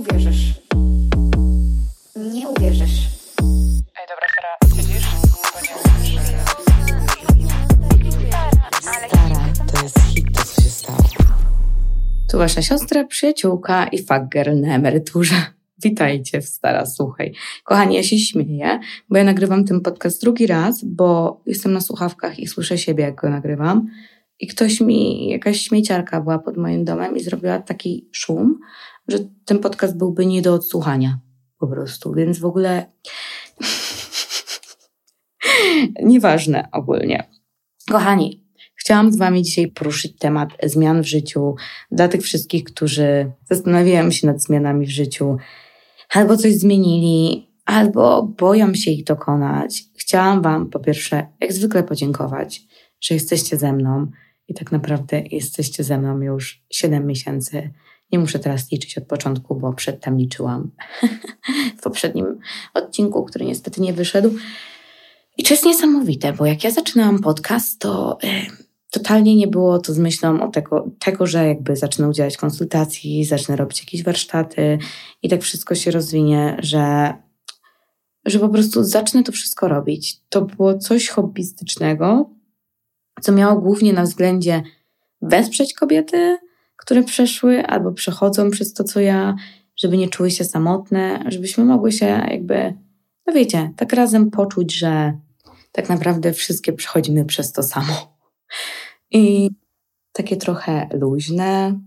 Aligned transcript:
uwierzysz. 0.00 0.54
Nie 2.16 2.48
uwierzysz. 2.48 3.08
Ej, 4.00 4.06
dobra, 4.08 4.26
Sara, 4.34 4.52
nie 4.86 5.00
Stara, 9.08 9.52
to 9.72 9.82
jest 9.82 9.98
hit, 9.98 10.26
to 10.36 10.44
co 10.44 10.62
się 10.62 10.68
stało. 10.68 10.98
Tu 12.30 12.38
wasza 12.38 12.62
siostra, 12.62 13.04
przyjaciółka 13.04 13.86
i 13.86 14.02
fagger 14.02 14.56
na 14.56 14.74
emeryturze. 14.74 15.34
Witajcie 15.84 16.40
w 16.40 16.46
Stara 16.46 16.86
Słuchaj. 16.86 17.34
Kochani, 17.64 17.96
ja 17.96 18.02
się 18.02 18.18
śmieję, 18.18 18.80
bo 19.08 19.18
ja 19.18 19.24
nagrywam 19.24 19.64
ten 19.64 19.80
podcast 19.80 20.20
drugi 20.20 20.46
raz, 20.46 20.84
bo 20.84 21.40
jestem 21.46 21.72
na 21.72 21.80
słuchawkach 21.80 22.38
i 22.38 22.46
słyszę 22.46 22.78
siebie, 22.78 23.04
jak 23.04 23.14
go 23.14 23.30
nagrywam. 23.30 23.86
I 24.40 24.46
ktoś 24.46 24.80
mi, 24.80 25.28
jakaś 25.28 25.60
śmieciarka 25.60 26.20
była 26.20 26.38
pod 26.38 26.56
moim 26.56 26.84
domem 26.84 27.16
i 27.16 27.20
zrobiła 27.20 27.58
taki 27.58 28.08
szum, 28.12 28.58
że 29.08 29.18
ten 29.44 29.58
podcast 29.58 29.98
byłby 29.98 30.26
nie 30.26 30.42
do 30.42 30.54
odsłuchania 30.54 31.18
po 31.58 31.66
prostu. 31.66 32.12
Więc 32.12 32.38
w 32.38 32.44
ogóle 32.44 32.86
nieważne 36.02 36.68
ogólnie. 36.72 37.28
Kochani, 37.90 38.44
chciałam 38.74 39.12
z 39.12 39.18
Wami 39.18 39.42
dzisiaj 39.42 39.68
poruszyć 39.68 40.18
temat 40.18 40.48
zmian 40.62 41.02
w 41.02 41.06
życiu 41.06 41.54
dla 41.90 42.08
tych 42.08 42.22
wszystkich, 42.22 42.64
którzy 42.64 43.32
zastanawiają 43.50 44.10
się 44.10 44.26
nad 44.26 44.42
zmianami 44.42 44.86
w 44.86 44.90
życiu, 44.90 45.36
albo 46.10 46.36
coś 46.36 46.54
zmienili, 46.54 47.48
albo 47.64 48.22
boją 48.22 48.74
się 48.74 48.90
ich 48.90 49.04
dokonać. 49.04 49.82
Chciałam 49.98 50.42
Wam 50.42 50.70
po 50.70 50.80
pierwsze, 50.80 51.26
jak 51.40 51.52
zwykle, 51.52 51.82
podziękować, 51.82 52.62
że 53.00 53.14
jesteście 53.14 53.56
ze 53.56 53.72
mną 53.72 54.06
i 54.50 54.54
tak 54.54 54.72
naprawdę 54.72 55.22
jesteście 55.30 55.84
ze 55.84 55.98
mną 55.98 56.20
już 56.20 56.62
7 56.70 57.06
miesięcy. 57.06 57.70
Nie 58.12 58.18
muszę 58.18 58.38
teraz 58.38 58.72
liczyć 58.72 58.98
od 58.98 59.04
początku, 59.04 59.54
bo 59.54 59.72
przedtem 59.72 60.18
liczyłam 60.18 60.70
w 61.78 61.82
poprzednim 61.82 62.38
odcinku, 62.74 63.24
który 63.24 63.44
niestety 63.44 63.80
nie 63.80 63.92
wyszedł. 63.92 64.30
I 65.36 65.42
to 65.42 65.54
jest 65.54 65.64
niesamowite, 65.64 66.32
bo 66.32 66.46
jak 66.46 66.64
ja 66.64 66.70
zaczynałam 66.70 67.18
podcast, 67.18 67.78
to 67.78 68.18
e, 68.22 68.46
totalnie 68.90 69.36
nie 69.36 69.46
było 69.46 69.78
to 69.78 69.94
z 69.94 69.98
myślą 69.98 70.42
o 70.42 70.48
tego, 70.48 70.90
tego, 70.98 71.26
że 71.26 71.46
jakby 71.46 71.76
zacznę 71.76 72.08
udzielać 72.08 72.36
konsultacji, 72.36 73.24
zacznę 73.24 73.56
robić 73.56 73.80
jakieś 73.80 74.02
warsztaty 74.02 74.78
i 75.22 75.28
tak 75.28 75.42
wszystko 75.42 75.74
się 75.74 75.90
rozwinie, 75.90 76.56
że, 76.62 77.14
że 78.24 78.38
po 78.38 78.48
prostu 78.48 78.84
zacznę 78.84 79.22
to 79.22 79.32
wszystko 79.32 79.68
robić. 79.68 80.20
To 80.28 80.42
było 80.42 80.78
coś 80.78 81.08
hobbystycznego, 81.08 82.39
co 83.20 83.32
miało 83.32 83.60
głównie 83.60 83.92
na 83.92 84.02
względzie 84.02 84.62
wesprzeć 85.22 85.74
kobiety, 85.74 86.38
które 86.76 87.02
przeszły 87.02 87.66
albo 87.66 87.92
przechodzą 87.92 88.50
przez 88.50 88.74
to, 88.74 88.84
co 88.84 89.00
ja, 89.00 89.36
żeby 89.76 89.96
nie 89.96 90.08
czuły 90.08 90.30
się 90.30 90.44
samotne, 90.44 91.24
żebyśmy 91.28 91.64
mogły 91.64 91.92
się 91.92 92.06
jakby, 92.06 92.74
no 93.26 93.32
wiecie, 93.32 93.72
tak 93.76 93.92
razem 93.92 94.30
poczuć, 94.30 94.74
że 94.74 95.18
tak 95.72 95.88
naprawdę 95.88 96.32
wszystkie 96.32 96.72
przechodzimy 96.72 97.24
przez 97.24 97.52
to 97.52 97.62
samo. 97.62 98.16
I 99.10 99.50
takie 100.12 100.36
trochę 100.36 100.88
luźne. 100.92 101.80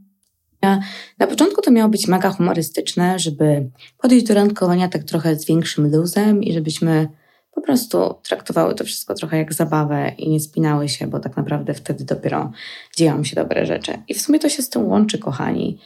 Na 1.19 1.27
początku 1.27 1.61
to 1.61 1.71
miało 1.71 1.89
być 1.89 2.07
mega 2.07 2.29
humorystyczne, 2.29 3.19
żeby 3.19 3.69
podejść 3.97 4.25
do 4.25 4.33
randkowania 4.33 4.87
tak 4.87 5.03
trochę 5.03 5.35
z 5.35 5.45
większym 5.45 5.91
luzem 5.91 6.43
i 6.43 6.53
żebyśmy 6.53 7.07
po 7.55 7.61
prostu 7.61 8.15
traktowały 8.23 8.75
to 8.75 8.83
wszystko 8.83 9.13
trochę 9.13 9.37
jak 9.37 9.53
zabawę 9.53 10.11
i 10.17 10.29
nie 10.29 10.39
spinały 10.39 10.89
się, 10.89 11.07
bo 11.07 11.19
tak 11.19 11.37
naprawdę 11.37 11.73
wtedy 11.73 12.03
dopiero 12.03 12.51
dzieją 12.97 13.23
się 13.23 13.35
dobre 13.35 13.65
rzeczy. 13.65 13.93
I 14.07 14.13
w 14.13 14.21
sumie 14.21 14.39
to 14.39 14.49
się 14.49 14.61
z 14.61 14.69
tym 14.69 14.85
łączy, 14.85 15.17
kochani. 15.17 15.79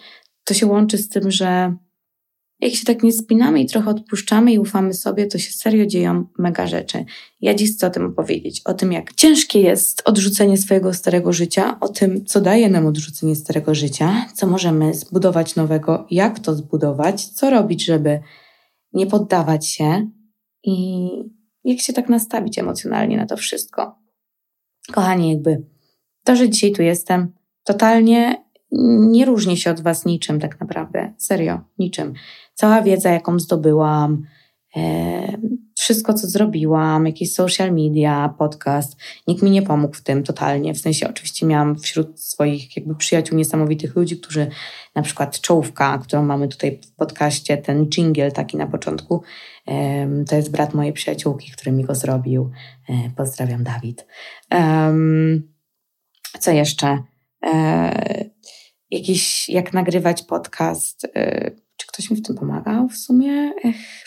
To 0.43 0.53
się 0.53 0.65
łączy 0.65 0.97
z 0.97 1.09
tym, 1.09 1.31
że 1.31 1.75
jak 2.59 2.73
się 2.73 2.85
tak 2.85 3.03
nie 3.03 3.11
spinamy 3.11 3.61
i 3.61 3.65
trochę 3.65 3.89
odpuszczamy 3.89 4.53
i 4.53 4.59
ufamy 4.59 4.93
sobie, 4.93 5.27
to 5.27 5.37
się 5.37 5.51
serio 5.51 5.85
dzieją 5.85 6.25
mega 6.37 6.67
rzeczy. 6.67 7.05
Ja 7.41 7.53
dziś 7.53 7.75
chcę 7.75 7.87
o 7.87 7.89
tym 7.89 8.05
opowiedzieć. 8.05 8.61
O 8.65 8.73
tym, 8.73 8.91
jak 8.91 9.13
ciężkie 9.13 9.59
jest 9.59 10.01
odrzucenie 10.05 10.57
swojego 10.57 10.93
starego 10.93 11.33
życia, 11.33 11.77
o 11.79 11.89
tym, 11.89 12.25
co 12.25 12.41
daje 12.41 12.69
nam 12.69 12.85
odrzucenie 12.85 13.35
starego 13.35 13.75
życia, 13.75 14.25
co 14.35 14.47
możemy 14.47 14.93
zbudować 14.93 15.55
nowego, 15.55 16.07
jak 16.11 16.39
to 16.39 16.55
zbudować, 16.55 17.25
co 17.25 17.49
robić, 17.49 17.85
żeby 17.85 18.19
nie 18.93 19.07
poddawać 19.07 19.67
się 19.67 20.09
i 20.63 21.09
jak 21.67 21.79
się 21.79 21.93
tak 21.93 22.09
nastawić 22.09 22.59
emocjonalnie 22.59 23.17
na 23.17 23.25
to 23.25 23.37
wszystko. 23.37 23.99
Kochani, 24.91 25.29
jakby 25.29 25.63
to, 26.23 26.35
że 26.35 26.49
dzisiaj 26.49 26.71
tu 26.71 26.81
jestem, 26.81 27.33
totalnie 27.63 28.43
nie 28.99 29.25
różni 29.25 29.57
się 29.57 29.71
od 29.71 29.81
Was 29.81 30.05
niczym, 30.05 30.39
tak 30.39 30.59
naprawdę. 30.59 31.13
Serio, 31.17 31.61
niczym. 31.79 32.13
Cała 32.53 32.81
wiedza, 32.81 33.09
jaką 33.09 33.39
zdobyłam, 33.39 34.23
wszystko, 35.87 36.13
co 36.13 36.27
zrobiłam, 36.27 37.05
jakieś 37.05 37.33
social 37.33 37.73
media, 37.73 38.35
podcast, 38.37 38.97
nikt 39.27 39.43
mi 39.43 39.51
nie 39.51 39.61
pomógł 39.61 39.95
w 39.95 40.01
tym 40.01 40.23
totalnie. 40.23 40.73
W 40.73 40.77
sensie, 40.77 41.09
oczywiście 41.09 41.45
miałam 41.45 41.79
wśród 41.79 42.19
swoich 42.19 42.77
jakby 42.77 42.95
przyjaciół 42.95 43.37
niesamowitych 43.37 43.95
ludzi, 43.95 44.19
którzy 44.19 44.47
na 44.95 45.01
przykład 45.01 45.41
czołówka, 45.41 45.97
którą 45.97 46.23
mamy 46.23 46.47
tutaj 46.47 46.79
w 46.81 46.95
podcaście, 46.95 47.57
ten 47.57 47.89
jingle 47.89 48.31
taki 48.31 48.57
na 48.57 48.67
początku, 48.67 49.23
e, 49.67 50.25
to 50.29 50.35
jest 50.35 50.51
brat 50.51 50.73
mojej 50.73 50.93
przyjaciółki, 50.93 51.51
który 51.51 51.71
mi 51.71 51.83
go 51.83 51.95
zrobił. 51.95 52.51
E, 52.89 53.09
pozdrawiam, 53.15 53.63
Dawid. 53.63 54.07
co 56.39 56.51
jeszcze? 56.51 57.03
jakiś, 58.91 59.49
jak 59.49 59.73
nagrywać 59.73 60.23
podcast. 60.23 61.07
Ktoś 61.97 62.11
mi 62.11 62.17
w 62.17 62.21
tym 62.21 62.35
pomagał 62.35 62.89
w 62.89 62.97
sumie? 62.97 63.53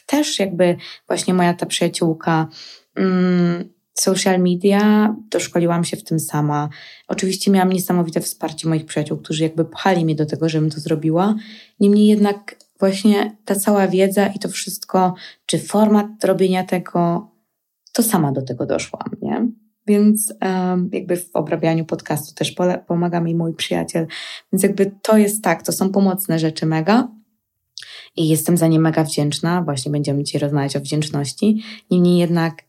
Też 0.07 0.39
jakby 0.39 0.77
właśnie 1.07 1.35
moja 1.35 1.55
ta 1.55 1.67
przyjaciółka. 1.67 2.49
Mm, 2.95 3.69
social 3.95 4.41
media, 4.41 5.15
doszkoliłam 5.31 5.85
się 5.85 5.97
w 5.97 6.05
tym 6.05 6.21
sama. 6.21 6.69
Oczywiście 7.09 7.51
miałam 7.51 7.73
niesamowite 7.73 8.21
wsparcie 8.21 8.69
moich 8.69 8.85
przyjaciół, 8.85 9.19
którzy 9.19 9.43
jakby 9.43 9.65
pchali 9.65 10.05
mnie 10.05 10.15
do 10.15 10.27
tego, 10.27 10.49
żebym 10.49 10.71
to 10.71 10.81
zrobiła. 10.81 11.35
Niemniej 11.81 12.07
jednak 12.07 12.57
właśnie 12.81 13.37
ta 13.45 13.55
cała 13.55 13.89
wiedza 13.89 14.27
i 14.27 14.39
to 14.39 14.49
wszystko, 14.49 15.15
czy 15.47 15.59
format 15.59 16.25
robienia 16.25 16.65
tego, 16.65 17.31
to 17.93 18.03
sama 18.03 18.33
do 18.33 18.43
tego 18.43 18.67
doszłam, 18.67 19.11
nie? 19.23 19.49
Więc 19.87 20.35
um, 20.43 20.91
jakby 20.93 21.17
w 21.17 21.31
obrabianiu 21.35 21.85
podcastu 21.85 22.35
też 22.35 22.55
pomaga 22.87 23.21
mi 23.21 23.35
mój 23.35 23.55
przyjaciel. 23.55 24.07
Więc 24.53 24.63
jakby 24.63 24.93
to 25.03 25.17
jest 25.17 25.43
tak, 25.43 25.63
to 25.63 25.73
są 25.73 25.93
pomocne 25.93 26.39
rzeczy 26.39 26.67
mega. 26.67 27.20
I 28.17 28.29
jestem 28.29 28.57
za 28.57 28.67
nie 28.67 28.81
mega 28.81 29.05
wdzięczna. 29.05 29.63
Właśnie 29.63 29.93
będziemy 29.93 30.25
dzisiaj 30.25 30.41
rozmawiać 30.41 30.77
o 30.77 30.81
wdzięczności. 30.81 31.63
Niemniej 31.91 32.19
jednak, 32.19 32.63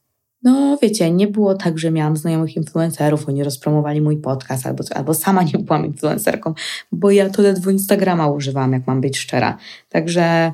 no 0.43 0.77
wiecie, 0.81 1.11
nie 1.11 1.27
było 1.27 1.55
tak, 1.55 1.79
że 1.79 1.91
miałam 1.91 2.17
znajomych 2.17 2.55
influencerów, 2.55 3.29
oni 3.29 3.43
rozpromowali 3.43 4.01
mój 4.01 4.17
podcast, 4.17 4.65
albo, 4.65 4.83
albo 4.95 5.13
sama 5.13 5.43
nie 5.43 5.59
byłam 5.59 5.85
influencerką, 5.85 6.53
bo 6.91 7.11
ja 7.11 7.29
to 7.29 7.41
ledwo 7.41 7.71
Instagrama 7.71 8.27
używałam, 8.27 8.73
jak 8.73 8.87
mam 8.87 9.01
być 9.01 9.17
szczera. 9.17 9.57
Także 9.89 10.51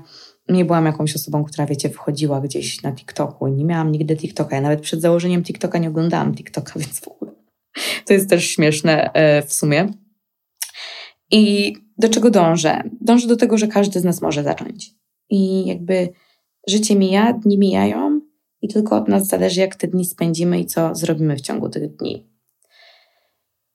nie 0.50 0.66
byłam 0.66 0.85
jakąś 0.85 1.16
osobą, 1.16 1.44
która, 1.44 1.66
wiecie, 1.66 1.89
wchodziła 1.89 2.41
gdzieś 2.41 2.81
na 2.81 2.91
TikToku. 2.91 3.47
Nie 3.47 3.66
miałam 3.66 3.91
nigdy 3.91 4.18
TikToka. 4.18 4.56
Ja 4.56 4.62
nawet 4.62 4.81
przed 4.81 5.01
założeniem 5.01 5.44
TikToka 5.44 5.78
nie 5.78 5.89
oglądałam 5.89 6.35
TikToka, 6.35 6.74
więc 6.79 7.00
w 7.00 7.07
ogóle 7.07 7.31
to 8.06 8.13
jest 8.13 8.29
też 8.29 8.47
śmieszne 8.50 9.13
e, 9.13 9.41
w 9.41 9.53
sumie. 9.53 9.88
I 11.31 11.74
do 11.97 12.09
czego 12.09 12.30
dążę? 12.30 12.84
Dążę 13.02 13.28
do 13.28 13.38
tego, 13.38 13.58
że 13.58 13.68
każdy 13.68 14.00
z 14.00 14.03
nas 14.03 14.22
może 14.22 14.44
zacząć. 14.44 14.91
I 15.30 15.66
jakby 15.66 16.09
życie 16.68 16.96
mija, 16.96 17.34
dni 17.34 17.58
mijają 17.58 18.22
i 18.62 18.68
tylko 18.68 18.96
od 18.97 19.08
nas 19.08 19.28
zależy, 19.28 19.62
jak 19.62 19.75
te 19.75 19.88
dni 19.88 20.06
spędzimy 20.06 20.59
i 20.59 20.66
co 20.66 20.96
zrobimy 20.96 21.36
w 21.36 21.41
ciągu 21.41 21.69
tych 21.69 21.96
dni. 21.96 22.28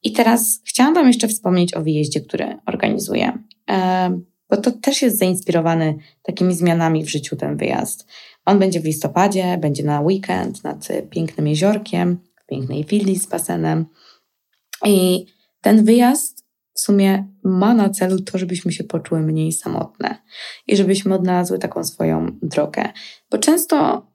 I 0.03 0.12
teraz 0.12 0.61
chciałam 0.65 0.94
Wam 0.94 1.06
jeszcze 1.06 1.28
wspomnieć 1.28 1.75
o 1.75 1.82
wyjeździe, 1.82 2.21
który 2.21 2.59
organizuję. 2.66 3.38
E, 3.70 4.20
bo 4.50 4.56
to 4.56 4.70
też 4.70 5.02
jest 5.02 5.19
zainspirowany 5.19 5.99
takimi 6.23 6.55
zmianami 6.55 7.05
w 7.05 7.11
życiu 7.11 7.37
ten 7.37 7.56
wyjazd. 7.56 8.06
On 8.44 8.58
będzie 8.58 8.81
w 8.81 8.85
listopadzie, 8.85 9.58
będzie 9.61 9.82
na 9.82 10.00
weekend 10.00 10.64
nad 10.64 10.88
pięknym 11.11 11.49
jeziorkiem, 11.49 12.19
w 12.43 12.47
pięknej 12.47 12.85
willi 12.85 13.19
z 13.19 13.26
basenem. 13.26 13.87
I 14.85 15.26
ten 15.61 15.85
wyjazd 15.85 16.42
sumie 16.82 17.26
ma 17.44 17.75
na 17.75 17.90
celu 17.90 18.20
to, 18.20 18.38
żebyśmy 18.38 18.73
się 18.73 18.84
poczuły 18.84 19.20
mniej 19.20 19.52
samotne 19.52 20.23
i 20.67 20.76
żebyśmy 20.76 21.14
odnalazły 21.14 21.58
taką 21.58 21.84
swoją 21.84 22.38
drogę. 22.43 22.93
Bo 23.31 23.38
często 23.38 24.06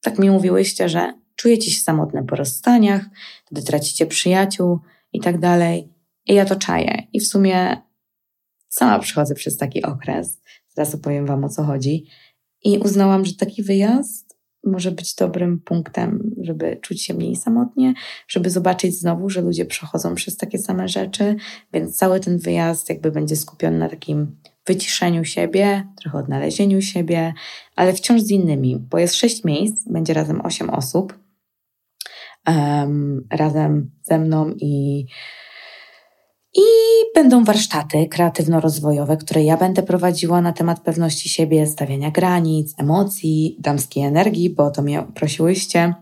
tak 0.00 0.18
mi 0.18 0.30
mówiłyście, 0.30 0.88
że 0.88 1.14
czujecie 1.36 1.70
się 1.70 1.80
samotne 1.80 2.24
po 2.24 2.36
rozstaniach, 2.36 3.04
wtedy 3.46 3.62
tracicie 3.62 4.06
przyjaciół 4.06 4.78
i 5.12 5.20
tak 5.20 5.38
dalej. 5.38 5.92
I 6.26 6.34
ja 6.34 6.44
to 6.44 6.56
czaję. 6.56 7.02
I 7.12 7.20
w 7.20 7.26
sumie 7.26 7.76
Sama 8.70 8.98
przechodzę 8.98 9.34
przez 9.34 9.56
taki 9.56 9.82
okres. 9.82 10.40
Zaraz 10.68 10.94
opowiem 10.94 11.26
Wam 11.26 11.44
o 11.44 11.48
co 11.48 11.64
chodzi. 11.64 12.06
I 12.64 12.78
uznałam, 12.78 13.24
że 13.24 13.34
taki 13.34 13.62
wyjazd 13.62 14.29
może 14.64 14.90
być 14.90 15.14
dobrym 15.14 15.60
punktem, 15.60 16.34
żeby 16.42 16.78
czuć 16.82 17.02
się 17.02 17.14
mniej 17.14 17.36
samotnie, 17.36 17.94
żeby 18.28 18.50
zobaczyć 18.50 18.98
znowu, 18.98 19.30
że 19.30 19.40
ludzie 19.40 19.64
przechodzą 19.64 20.14
przez 20.14 20.36
takie 20.36 20.58
same 20.58 20.88
rzeczy, 20.88 21.36
więc 21.72 21.96
cały 21.96 22.20
ten 22.20 22.38
wyjazd 22.38 22.88
jakby 22.88 23.10
będzie 23.10 23.36
skupiony 23.36 23.78
na 23.78 23.88
takim 23.88 24.36
wyciszeniu 24.66 25.24
siebie, 25.24 25.86
trochę 26.00 26.18
odnalezieniu 26.18 26.82
siebie, 26.82 27.34
ale 27.76 27.92
wciąż 27.92 28.20
z 28.20 28.30
innymi, 28.30 28.86
bo 28.90 28.98
jest 28.98 29.14
sześć 29.14 29.44
miejsc, 29.44 29.88
będzie 29.88 30.14
razem 30.14 30.40
osiem 30.40 30.70
osób, 30.70 31.18
um, 32.46 33.26
razem 33.30 33.90
ze 34.02 34.18
mną 34.18 34.50
i 34.56 35.04
i 36.54 36.62
będą 37.14 37.44
warsztaty 37.44 38.06
kreatywno-rozwojowe, 38.10 39.16
które 39.16 39.44
ja 39.44 39.56
będę 39.56 39.82
prowadziła 39.82 40.40
na 40.40 40.52
temat 40.52 40.80
pewności 40.80 41.28
siebie, 41.28 41.66
stawiania 41.66 42.10
granic, 42.10 42.74
emocji, 42.78 43.56
damskiej 43.58 44.02
energii, 44.02 44.50
bo 44.50 44.70
to 44.70 44.82
mnie 44.82 45.06
prosiłyście. 45.14 45.94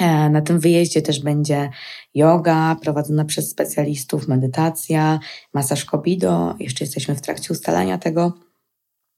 E, 0.00 0.30
na 0.30 0.40
tym 0.42 0.60
wyjeździe 0.60 1.02
też 1.02 1.20
będzie 1.20 1.70
yoga 2.14 2.76
prowadzona 2.82 3.24
przez 3.24 3.50
specjalistów, 3.50 4.28
medytacja, 4.28 5.20
masaż 5.54 5.84
kobido. 5.84 6.54
Jeszcze 6.58 6.84
jesteśmy 6.84 7.14
w 7.14 7.20
trakcie 7.20 7.52
ustalania 7.52 7.98
tego. 7.98 8.32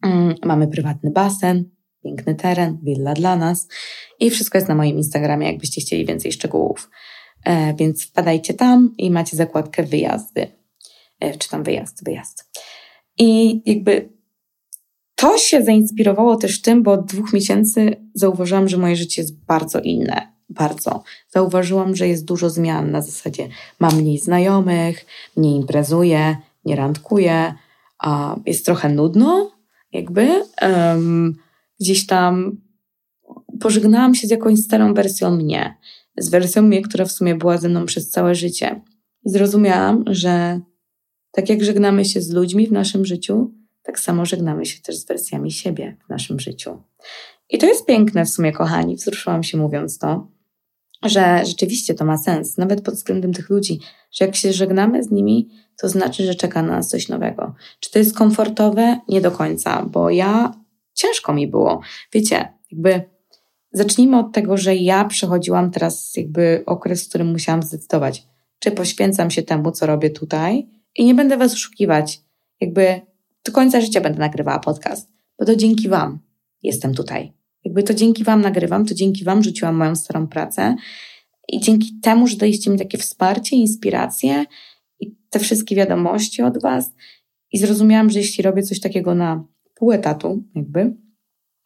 Mm, 0.02 0.34
mamy 0.44 0.68
prywatny 0.68 1.10
basen, 1.10 1.64
piękny 2.04 2.34
teren, 2.34 2.78
willa 2.82 3.14
dla 3.14 3.36
nas 3.36 3.68
i 4.20 4.30
wszystko 4.30 4.58
jest 4.58 4.68
na 4.68 4.74
moim 4.74 4.96
Instagramie, 4.96 5.46
jakbyście 5.46 5.80
chcieli 5.80 6.06
więcej 6.06 6.32
szczegółów. 6.32 6.90
E, 7.44 7.74
więc 7.74 8.04
wpadajcie 8.04 8.54
tam 8.54 8.94
i 8.98 9.10
macie 9.10 9.36
zakładkę 9.36 9.82
wyjazdy. 9.82 10.46
E, 11.20 11.38
czy 11.38 11.48
tam 11.48 11.62
wyjazd, 11.62 12.04
wyjazd. 12.04 12.50
I 13.18 13.60
jakby 13.70 14.08
to 15.14 15.38
się 15.38 15.62
zainspirowało 15.62 16.36
też 16.36 16.62
tym, 16.62 16.82
bo 16.82 16.92
od 16.92 17.06
dwóch 17.06 17.32
miesięcy 17.32 17.96
zauważyłam, 18.14 18.68
że 18.68 18.78
moje 18.78 18.96
życie 18.96 19.22
jest 19.22 19.44
bardzo 19.44 19.80
inne. 19.80 20.32
Bardzo. 20.48 21.02
Zauważyłam, 21.28 21.96
że 21.96 22.08
jest 22.08 22.24
dużo 22.24 22.50
zmian 22.50 22.90
na 22.90 23.02
zasadzie 23.02 23.48
mam 23.78 23.96
mniej 23.96 24.18
znajomych, 24.18 25.06
mniej 25.36 25.56
imprezuję, 25.56 26.36
nie 26.64 26.76
randkuję, 26.76 27.54
a 27.98 28.36
jest 28.46 28.64
trochę 28.64 28.88
nudno, 28.88 29.50
jakby. 29.92 30.44
Um, 30.62 31.36
gdzieś 31.80 32.06
tam 32.06 32.56
pożegnałam 33.60 34.14
się 34.14 34.26
z 34.26 34.30
jakąś 34.30 34.58
starą 34.58 34.94
wersją 34.94 35.30
mnie 35.30 35.76
z 36.18 36.28
wersją 36.28 36.62
mnie, 36.62 36.82
która 36.82 37.04
w 37.04 37.12
sumie 37.12 37.34
była 37.34 37.58
ze 37.58 37.68
mną 37.68 37.86
przez 37.86 38.10
całe 38.10 38.34
życie. 38.34 38.80
I 39.24 39.30
zrozumiałam, 39.30 40.04
że 40.06 40.60
tak 41.32 41.48
jak 41.48 41.64
żegnamy 41.64 42.04
się 42.04 42.20
z 42.20 42.30
ludźmi 42.30 42.66
w 42.66 42.72
naszym 42.72 43.04
życiu, 43.04 43.54
tak 43.82 44.00
samo 44.00 44.26
żegnamy 44.26 44.66
się 44.66 44.82
też 44.82 44.96
z 44.96 45.06
wersjami 45.06 45.52
siebie 45.52 45.96
w 46.06 46.08
naszym 46.08 46.40
życiu. 46.40 46.82
I 47.50 47.58
to 47.58 47.66
jest 47.66 47.86
piękne 47.86 48.24
w 48.24 48.28
sumie, 48.28 48.52
kochani, 48.52 48.96
wzruszyłam 48.96 49.42
się 49.42 49.58
mówiąc 49.58 49.98
to, 49.98 50.28
że 51.02 51.42
rzeczywiście 51.46 51.94
to 51.94 52.04
ma 52.04 52.18
sens, 52.18 52.58
nawet 52.58 52.80
pod 52.80 52.94
względem 52.94 53.32
tych 53.32 53.50
ludzi, 53.50 53.80
że 54.12 54.24
jak 54.24 54.36
się 54.36 54.52
żegnamy 54.52 55.02
z 55.02 55.10
nimi, 55.10 55.48
to 55.80 55.88
znaczy, 55.88 56.24
że 56.24 56.34
czeka 56.34 56.62
na 56.62 56.72
nas 56.72 56.88
coś 56.88 57.08
nowego. 57.08 57.54
Czy 57.80 57.90
to 57.90 57.98
jest 57.98 58.16
komfortowe? 58.16 59.00
Nie 59.08 59.20
do 59.20 59.30
końca, 59.30 59.82
bo 59.82 60.10
ja 60.10 60.54
ciężko 60.94 61.32
mi 61.32 61.48
było. 61.48 61.80
Wiecie, 62.12 62.52
jakby 62.72 63.11
Zacznijmy 63.72 64.18
od 64.18 64.32
tego, 64.32 64.56
że 64.56 64.76
ja 64.76 65.04
przechodziłam 65.04 65.70
teraz 65.70 66.16
jakby 66.16 66.62
okres, 66.66 67.04
w 67.04 67.08
którym 67.08 67.30
musiałam 67.30 67.62
zdecydować, 67.62 68.26
czy 68.58 68.70
poświęcam 68.70 69.30
się 69.30 69.42
temu, 69.42 69.72
co 69.72 69.86
robię 69.86 70.10
tutaj 70.10 70.68
i 70.96 71.04
nie 71.04 71.14
będę 71.14 71.36
was 71.36 71.52
oszukiwać. 71.52 72.20
Jakby 72.60 73.00
do 73.44 73.52
końca 73.52 73.80
życia 73.80 74.00
będę 74.00 74.18
nagrywała 74.18 74.58
podcast, 74.58 75.12
bo 75.38 75.44
to 75.44 75.56
dzięki 75.56 75.88
wam 75.88 76.18
jestem 76.62 76.94
tutaj. 76.94 77.32
Jakby 77.64 77.82
to 77.82 77.94
dzięki 77.94 78.24
wam 78.24 78.40
nagrywam, 78.40 78.86
to 78.86 78.94
dzięki 78.94 79.24
wam 79.24 79.42
rzuciłam 79.42 79.76
moją 79.76 79.96
starą 79.96 80.26
pracę 80.26 80.76
i 81.48 81.60
dzięki 81.60 82.00
temu, 82.02 82.26
że 82.26 82.36
daliście 82.36 82.70
mi 82.70 82.78
takie 82.78 82.98
wsparcie, 82.98 83.56
inspiracje 83.56 84.44
i 85.00 85.16
te 85.30 85.38
wszystkie 85.38 85.76
wiadomości 85.76 86.42
od 86.42 86.62
was 86.62 86.94
i 87.52 87.58
zrozumiałam, 87.58 88.10
że 88.10 88.18
jeśli 88.18 88.42
robię 88.42 88.62
coś 88.62 88.80
takiego 88.80 89.14
na 89.14 89.44
pół 89.74 89.92
etatu 89.92 90.42
jakby, 90.54 90.96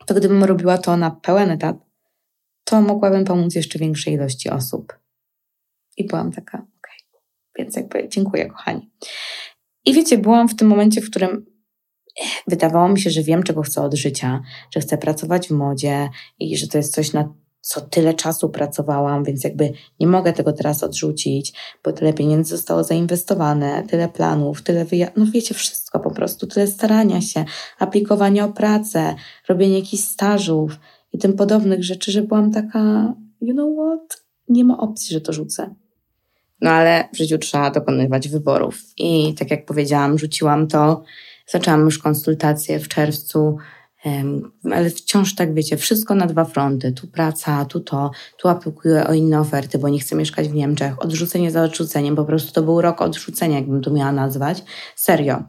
to 0.07 0.15
gdybym 0.15 0.45
robiła 0.45 0.79
to 0.79 0.97
na 0.97 1.11
pełen 1.11 1.51
etat, 1.51 1.86
to 2.67 2.83
mogłabym 2.83 3.25
pomóc 3.25 3.55
jeszcze 3.55 3.79
większej 3.79 4.15
ilości 4.15 4.51
osób. 4.51 4.99
I 5.97 6.07
byłam 6.07 6.33
taka, 6.33 6.59
okej. 6.59 6.99
Okay. 7.11 7.21
Więc 7.59 7.77
jakby 7.77 8.09
dziękuję, 8.09 8.47
kochani. 8.47 8.91
I 9.85 9.95
wiecie, 9.95 10.19
byłam 10.19 10.49
w 10.49 10.57
tym 10.57 10.69
momencie, 10.69 11.01
w 11.01 11.11
którym 11.11 11.47
wydawało 12.47 12.89
mi 12.89 13.01
się, 13.01 13.11
że 13.11 13.23
wiem, 13.23 13.43
czego 13.43 13.63
chcę 13.63 13.83
od 13.83 13.95
życia, 13.95 14.43
że 14.75 14.81
chcę 14.81 14.99
pracować 14.99 15.49
w 15.49 15.51
modzie 15.51 16.09
i 16.39 16.57
że 16.57 16.69
to 16.69 16.79
jest 16.79 16.95
coś, 16.95 17.13
na 17.13 17.35
co 17.61 17.81
tyle 17.81 18.15
czasu 18.15 18.49
pracowałam, 18.49 19.25
więc 19.25 19.45
jakby 19.45 19.73
nie 20.01 20.07
mogę 20.07 20.33
tego 20.33 20.53
teraz 20.53 20.83
odrzucić, 20.83 21.53
bo 21.85 21.93
tyle 21.93 22.13
pieniędzy 22.13 22.57
zostało 22.57 22.85
zainwestowane, 22.85 23.83
tyle 23.89 24.09
planów, 24.09 24.63
tyle 24.63 24.85
wyjazdów, 24.85 25.17
no 25.17 25.33
wiecie, 25.33 25.55
wszystko 25.55 26.01
po 26.01 26.11
prostu, 26.11 26.47
tyle 26.47 26.67
starania 26.67 27.21
się, 27.21 27.45
aplikowania 27.79 28.45
o 28.45 28.49
pracę, 28.49 29.15
robienie 29.49 29.79
jakichś 29.79 30.03
stażów, 30.03 30.79
i 31.13 31.19
tym 31.19 31.33
podobnych 31.33 31.85
rzeczy, 31.85 32.13
że 32.13 32.23
byłam 32.23 32.53
taka, 32.53 33.15
you 33.41 33.55
know 33.55 33.71
what, 33.79 34.25
nie 34.49 34.65
ma 34.65 34.79
opcji, 34.79 35.13
że 35.13 35.21
to 35.21 35.33
rzucę. 35.33 35.75
No 36.61 36.71
ale 36.71 37.09
w 37.15 37.17
życiu 37.17 37.39
trzeba 37.39 37.71
dokonywać 37.71 38.29
wyborów. 38.29 38.83
I 38.97 39.35
tak 39.35 39.51
jak 39.51 39.67
powiedziałam, 39.67 40.19
rzuciłam 40.19 40.67
to, 40.67 41.03
zaczęłam 41.47 41.85
już 41.85 41.99
konsultacje 41.99 42.81
w 42.81 42.89
czerwcu, 42.89 43.57
ale 44.73 44.91
wciąż 44.91 45.35
tak 45.35 45.55
wiecie, 45.55 45.77
wszystko 45.77 46.15
na 46.15 46.27
dwa 46.27 46.45
fronty. 46.45 46.93
Tu 46.93 47.07
praca, 47.07 47.65
tu 47.65 47.81
to, 47.81 48.11
tu 48.39 48.49
aplikuję 48.49 49.07
o 49.07 49.15
inne 49.15 49.41
oferty, 49.41 49.79
bo 49.79 49.89
nie 49.89 49.99
chcę 49.99 50.17
mieszkać 50.17 50.49
w 50.49 50.55
Niemczech. 50.55 51.03
Odrzucenie 51.03 51.51
za 51.51 51.63
odrzuceniem, 51.63 52.17
po 52.17 52.25
prostu 52.25 52.53
to 52.53 52.63
był 52.63 52.81
rok 52.81 53.03
odrzucenia, 53.03 53.57
jakbym 53.57 53.83
to 53.83 53.91
miała 53.91 54.13
nazwać. 54.13 54.65
Serio. 54.97 55.43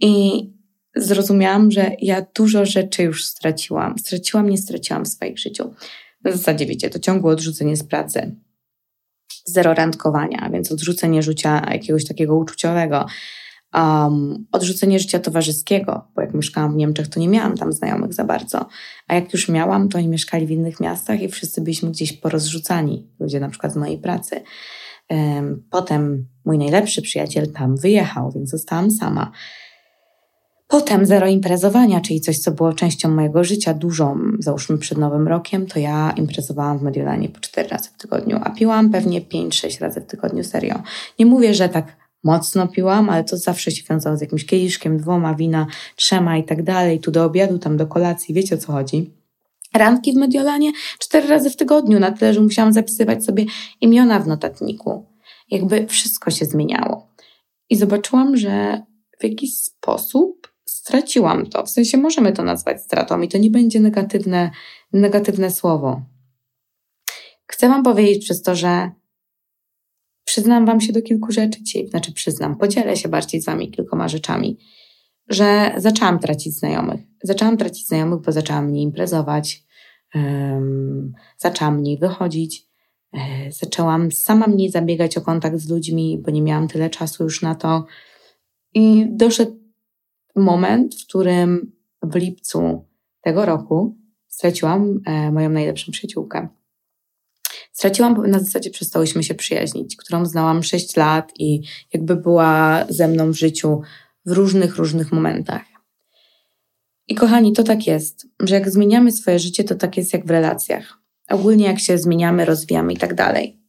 I 0.00 0.53
zrozumiałam, 0.96 1.70
że 1.70 1.90
ja 2.00 2.26
dużo 2.34 2.66
rzeczy 2.66 3.02
już 3.02 3.24
straciłam. 3.24 3.98
Straciłam, 3.98 4.50
nie 4.50 4.58
straciłam 4.58 5.04
w 5.04 5.08
swoim 5.08 5.36
życiu. 5.36 5.74
Na 6.24 6.32
zasadzie, 6.32 6.66
wiecie, 6.66 6.90
to 6.90 6.98
ciągłe 6.98 7.32
odrzucenie 7.32 7.76
z 7.76 7.84
pracy. 7.84 8.36
Zero 9.44 9.74
randkowania, 9.74 10.50
więc 10.52 10.72
odrzucenie 10.72 11.22
życia 11.22 11.66
jakiegoś 11.72 12.04
takiego 12.04 12.36
uczuciowego. 12.36 13.06
Um, 13.74 14.46
odrzucenie 14.52 14.98
życia 14.98 15.18
towarzyskiego, 15.18 16.08
bo 16.14 16.22
jak 16.22 16.34
mieszkałam 16.34 16.72
w 16.72 16.76
Niemczech, 16.76 17.08
to 17.08 17.20
nie 17.20 17.28
miałam 17.28 17.56
tam 17.56 17.72
znajomych 17.72 18.14
za 18.14 18.24
bardzo. 18.24 18.68
A 19.08 19.14
jak 19.14 19.32
już 19.32 19.48
miałam, 19.48 19.88
to 19.88 19.98
oni 19.98 20.08
mieszkali 20.08 20.46
w 20.46 20.50
innych 20.50 20.80
miastach 20.80 21.22
i 21.22 21.28
wszyscy 21.28 21.60
byliśmy 21.60 21.90
gdzieś 21.90 22.12
porozrzucani. 22.12 23.08
Ludzie 23.20 23.40
na 23.40 23.48
przykład 23.48 23.72
z 23.72 23.76
mojej 23.76 23.98
pracy. 23.98 24.42
Um, 25.10 25.64
potem 25.70 26.26
mój 26.44 26.58
najlepszy 26.58 27.02
przyjaciel 27.02 27.52
tam 27.52 27.76
wyjechał, 27.76 28.32
więc 28.32 28.50
zostałam 28.50 28.90
sama. 28.90 29.32
Potem 30.74 31.06
zero 31.06 31.26
imprezowania, 31.26 32.00
czyli 32.00 32.20
coś, 32.20 32.38
co 32.38 32.50
było 32.50 32.72
częścią 32.72 33.08
mojego 33.08 33.44
życia, 33.44 33.74
dużą, 33.74 34.20
załóżmy 34.38 34.78
przed 34.78 34.98
Nowym 34.98 35.28
Rokiem, 35.28 35.66
to 35.66 35.78
ja 35.78 36.14
imprezowałam 36.16 36.78
w 36.78 36.82
Mediolanie 36.82 37.28
po 37.28 37.40
cztery 37.40 37.68
razy 37.68 37.88
w 37.90 37.96
tygodniu, 37.96 38.40
a 38.44 38.50
piłam 38.50 38.90
pewnie 38.90 39.20
pięć, 39.20 39.58
sześć 39.58 39.80
razy 39.80 40.00
w 40.00 40.06
tygodniu 40.06 40.44
serio. 40.44 40.82
Nie 41.18 41.26
mówię, 41.26 41.54
że 41.54 41.68
tak 41.68 41.96
mocno 42.24 42.68
piłam, 42.68 43.10
ale 43.10 43.24
to 43.24 43.36
zawsze 43.36 43.70
się 43.70 43.82
wiązało 43.90 44.16
z 44.16 44.20
jakimś 44.20 44.46
kieliszkiem, 44.46 44.98
dwoma, 44.98 45.34
wina, 45.34 45.66
trzema 45.96 46.36
i 46.36 46.44
tak 46.44 46.62
dalej, 46.62 47.00
tu 47.00 47.10
do 47.10 47.24
obiadu, 47.24 47.58
tam 47.58 47.76
do 47.76 47.86
kolacji, 47.86 48.34
wiecie 48.34 48.54
o 48.54 48.58
co 48.58 48.72
chodzi. 48.72 49.10
Randki 49.74 50.12
w 50.12 50.16
Mediolanie 50.16 50.72
cztery 50.98 51.28
razy 51.28 51.50
w 51.50 51.56
tygodniu, 51.56 52.00
na 52.00 52.12
tyle, 52.12 52.34
że 52.34 52.40
musiałam 52.40 52.72
zapisywać 52.72 53.24
sobie 53.24 53.44
imiona 53.80 54.20
w 54.20 54.26
notatniku. 54.26 55.06
Jakby 55.50 55.86
wszystko 55.86 56.30
się 56.30 56.44
zmieniało. 56.44 57.08
I 57.70 57.76
zobaczyłam, 57.76 58.36
że 58.36 58.82
w 59.20 59.24
jakiś 59.24 59.54
sposób 59.56 60.53
straciłam 60.84 61.46
to. 61.46 61.66
W 61.66 61.70
sensie 61.70 61.98
możemy 61.98 62.32
to 62.32 62.42
nazwać 62.42 62.82
stratą 62.82 63.20
i 63.20 63.28
to 63.28 63.38
nie 63.38 63.50
będzie 63.50 63.80
negatywne, 63.80 64.50
negatywne 64.92 65.50
słowo. 65.50 66.02
Chcę 67.46 67.68
Wam 67.68 67.82
powiedzieć 67.82 68.24
przez 68.24 68.42
to, 68.42 68.56
że 68.56 68.90
przyznam 70.24 70.66
Wam 70.66 70.80
się 70.80 70.92
do 70.92 71.02
kilku 71.02 71.32
rzeczy 71.32 71.60
znaczy 71.88 72.12
przyznam, 72.12 72.56
podzielę 72.56 72.96
się 72.96 73.08
bardziej 73.08 73.40
z 73.40 73.44
Wami 73.44 73.70
kilkoma 73.70 74.08
rzeczami, 74.08 74.58
że 75.28 75.74
zaczęłam 75.76 76.18
tracić 76.18 76.54
znajomych. 76.54 77.00
Zaczęłam 77.22 77.56
tracić 77.56 77.86
znajomych, 77.86 78.20
bo 78.20 78.32
zaczęłam 78.32 78.66
mniej 78.66 78.82
imprezować, 78.82 79.64
um, 80.14 81.12
zaczęłam 81.38 81.78
mniej 81.78 81.98
wychodzić, 81.98 82.66
e, 83.12 83.18
zaczęłam 83.52 84.12
sama 84.12 84.46
mniej 84.46 84.70
zabiegać 84.70 85.16
o 85.16 85.20
kontakt 85.20 85.58
z 85.58 85.70
ludźmi, 85.70 86.18
bo 86.24 86.30
nie 86.30 86.42
miałam 86.42 86.68
tyle 86.68 86.90
czasu 86.90 87.24
już 87.24 87.42
na 87.42 87.54
to. 87.54 87.84
I 88.74 89.06
doszedł 89.10 89.63
moment, 90.36 90.94
w 90.94 91.06
którym 91.06 91.72
w 92.02 92.14
lipcu 92.14 92.84
tego 93.20 93.44
roku 93.44 93.96
straciłam 94.28 95.00
e, 95.06 95.32
moją 95.32 95.50
najlepszą 95.50 95.92
przyjaciółkę. 95.92 96.48
Straciłam, 97.72 98.30
na 98.30 98.38
zasadzie 98.38 98.70
przestałyśmy 98.70 99.22
się 99.22 99.34
przyjaźnić, 99.34 99.96
którą 99.96 100.26
znałam 100.26 100.62
6 100.62 100.96
lat 100.96 101.32
i 101.38 101.60
jakby 101.92 102.16
była 102.16 102.84
ze 102.88 103.08
mną 103.08 103.32
w 103.32 103.36
życiu 103.36 103.80
w 104.26 104.32
różnych, 104.32 104.76
różnych 104.76 105.12
momentach. 105.12 105.62
I 107.08 107.14
kochani, 107.14 107.52
to 107.52 107.62
tak 107.62 107.86
jest, 107.86 108.26
że 108.40 108.54
jak 108.54 108.70
zmieniamy 108.70 109.12
swoje 109.12 109.38
życie, 109.38 109.64
to 109.64 109.74
tak 109.74 109.96
jest 109.96 110.12
jak 110.12 110.26
w 110.26 110.30
relacjach. 110.30 110.98
Ogólnie 111.30 111.66
jak 111.66 111.80
się 111.80 111.98
zmieniamy, 111.98 112.44
rozwijamy 112.44 112.92
i 112.92 112.96
tak 112.96 113.14
dalej. 113.14 113.60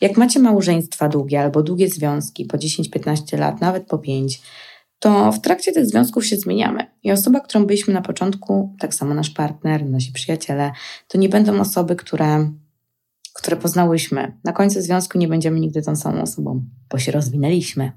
Jak 0.00 0.16
macie 0.16 0.40
małżeństwa 0.40 1.08
długie 1.08 1.40
albo 1.40 1.62
długie 1.62 1.88
związki 1.88 2.44
po 2.44 2.56
10-15 2.56 3.38
lat, 3.38 3.60
nawet 3.60 3.86
po 3.86 3.98
5, 3.98 4.40
to 4.98 5.32
w 5.32 5.40
trakcie 5.40 5.72
tych 5.72 5.86
związków 5.86 6.26
się 6.26 6.36
zmieniamy. 6.36 6.86
I 7.02 7.12
osoba, 7.12 7.40
którą 7.40 7.66
byliśmy 7.66 7.94
na 7.94 8.02
początku, 8.02 8.76
tak 8.80 8.94
samo 8.94 9.14
nasz 9.14 9.30
partner, 9.30 9.84
nasi 9.84 10.12
przyjaciele, 10.12 10.72
to 11.08 11.18
nie 11.18 11.28
będą 11.28 11.60
osoby, 11.60 11.96
które, 11.96 12.50
które 13.34 13.56
poznałyśmy. 13.56 14.38
Na 14.44 14.52
końcu 14.52 14.80
związku 14.80 15.18
nie 15.18 15.28
będziemy 15.28 15.60
nigdy 15.60 15.82
tą 15.82 15.96
samą 15.96 16.22
osobą, 16.22 16.64
bo 16.90 16.98
się 16.98 17.12
rozwinęliśmy, 17.12 17.92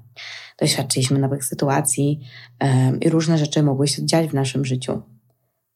doświadczyliśmy 0.58 1.18
nowych 1.18 1.44
sytuacji 1.44 2.20
um, 2.60 3.00
i 3.00 3.08
różne 3.08 3.38
rzeczy 3.38 3.62
mogły 3.62 3.88
się 3.88 4.06
dziać 4.06 4.30
w 4.30 4.34
naszym 4.34 4.64
życiu. 4.64 5.02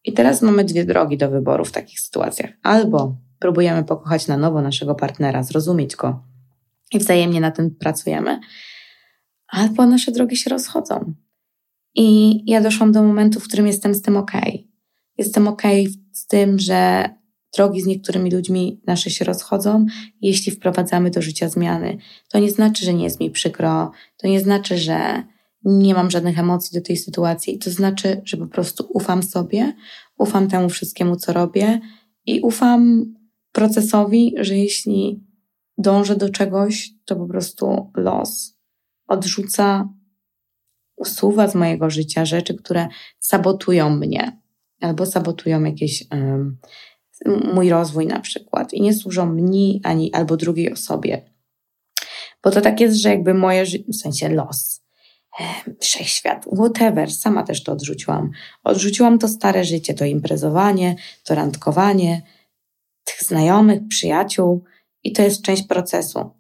I 0.05 0.13
teraz 0.13 0.43
mamy 0.43 0.65
dwie 0.65 0.85
drogi 0.85 1.19
do 1.19 1.31
wyboru 1.31 1.65
w 1.65 1.73
takich 1.73 2.01
sytuacjach. 2.01 2.51
Albo 2.63 3.17
próbujemy 3.39 3.85
pokochać 3.85 4.27
na 4.27 4.37
nowo 4.37 4.63
naszego 4.63 4.95
partnera, 4.95 5.43
zrozumieć 5.43 5.97
go 5.97 6.23
i 6.93 6.99
wzajemnie 6.99 7.41
na 7.41 7.51
tym 7.51 7.71
pracujemy, 7.71 8.41
albo 9.55 9.87
nasze 9.87 10.13
drogi 10.13 10.37
się 10.37 10.51
rozchodzą. 10.51 11.15
I 11.95 12.41
ja 12.51 12.61
doszłam 12.61 12.93
do 12.93 13.03
momentu, 13.03 13.41
w 13.41 13.45
którym 13.45 13.67
jestem 13.67 13.95
z 13.95 14.03
tym 14.03 14.17
ok. 14.17 14.33
Jestem 15.19 15.49
ok 15.49 15.63
z 16.13 16.27
tym, 16.27 16.59
że 16.59 17.09
drogi 17.57 17.83
z 17.83 17.87
niektórymi 17.87 18.31
ludźmi 18.31 18.81
nasze 18.87 19.11
się 19.11 19.25
rozchodzą, 19.25 19.87
jeśli 20.21 20.53
wprowadzamy 20.53 21.11
do 21.11 21.23
życia 21.23 21.49
zmiany. 21.49 21.99
To 22.29 22.39
nie 22.39 22.51
znaczy, 22.51 22.85
że 22.85 22.95
nie 22.95 23.05
jest 23.05 23.21
mi 23.21 23.31
przykro, 23.31 23.91
to 24.17 24.29
nie 24.29 24.41
znaczy, 24.41 24.79
że 24.79 25.23
nie 25.65 25.95
mam 25.95 26.11
żadnych 26.11 26.39
emocji 26.39 26.81
do 26.81 26.87
tej 26.87 26.97
sytuacji. 26.97 27.59
To 27.59 27.71
znaczy, 27.71 28.23
że 28.25 28.37
po 28.37 28.47
prostu 28.47 28.87
ufam 28.95 29.23
sobie, 29.23 29.73
ufam 30.19 30.49
temu 30.49 30.69
wszystkiemu, 30.69 31.17
co 31.17 31.33
robię 31.33 31.81
i 32.27 32.41
ufam 32.41 33.05
procesowi, 33.53 34.35
że 34.39 34.57
jeśli 34.57 35.25
dążę 35.79 36.17
do 36.17 36.29
czegoś, 36.29 36.91
to 37.05 37.17
po 37.17 37.27
prostu 37.27 37.91
los 37.97 38.54
odrzuca, 39.07 39.89
usuwa 40.97 41.49
z 41.49 41.55
mojego 41.55 41.91
życia 41.91 42.25
rzeczy, 42.25 42.55
które 42.55 42.89
sabotują 43.21 43.91
mnie 43.91 44.41
albo 44.81 45.07
sabotują 45.07 45.65
jakieś 45.65 46.05
um, 46.11 46.59
mój 47.27 47.71
rozwój 47.71 48.07
na 48.07 48.21
przykład 48.21 48.73
i 48.73 48.83
nie 48.83 48.95
służą 48.95 49.27
mnie 49.27 49.81
ani 49.83 50.13
albo 50.13 50.37
drugiej 50.37 50.73
osobie. 50.73 51.31
Bo 52.43 52.51
to 52.51 52.61
tak 52.61 52.81
jest, 52.81 52.97
że 52.97 53.09
jakby 53.09 53.35
moje 53.35 53.67
życie, 53.67 53.85
w 53.93 53.97
sensie 53.97 54.29
los, 54.29 54.85
wszechświat, 55.81 56.47
whatever, 56.57 57.13
sama 57.13 57.43
też 57.43 57.63
to 57.63 57.73
odrzuciłam. 57.73 58.31
Odrzuciłam 58.65 59.19
to 59.19 59.29
stare 59.29 59.65
życie, 59.65 59.95
to 59.95 60.05
imprezowanie, 60.05 60.97
to 61.25 61.35
randkowanie, 61.35 62.23
tych 63.05 63.23
znajomych, 63.23 63.81
przyjaciół 63.89 64.65
i 65.03 65.13
to 65.13 65.23
jest 65.23 65.43
część 65.43 65.63
procesu. 65.63 66.31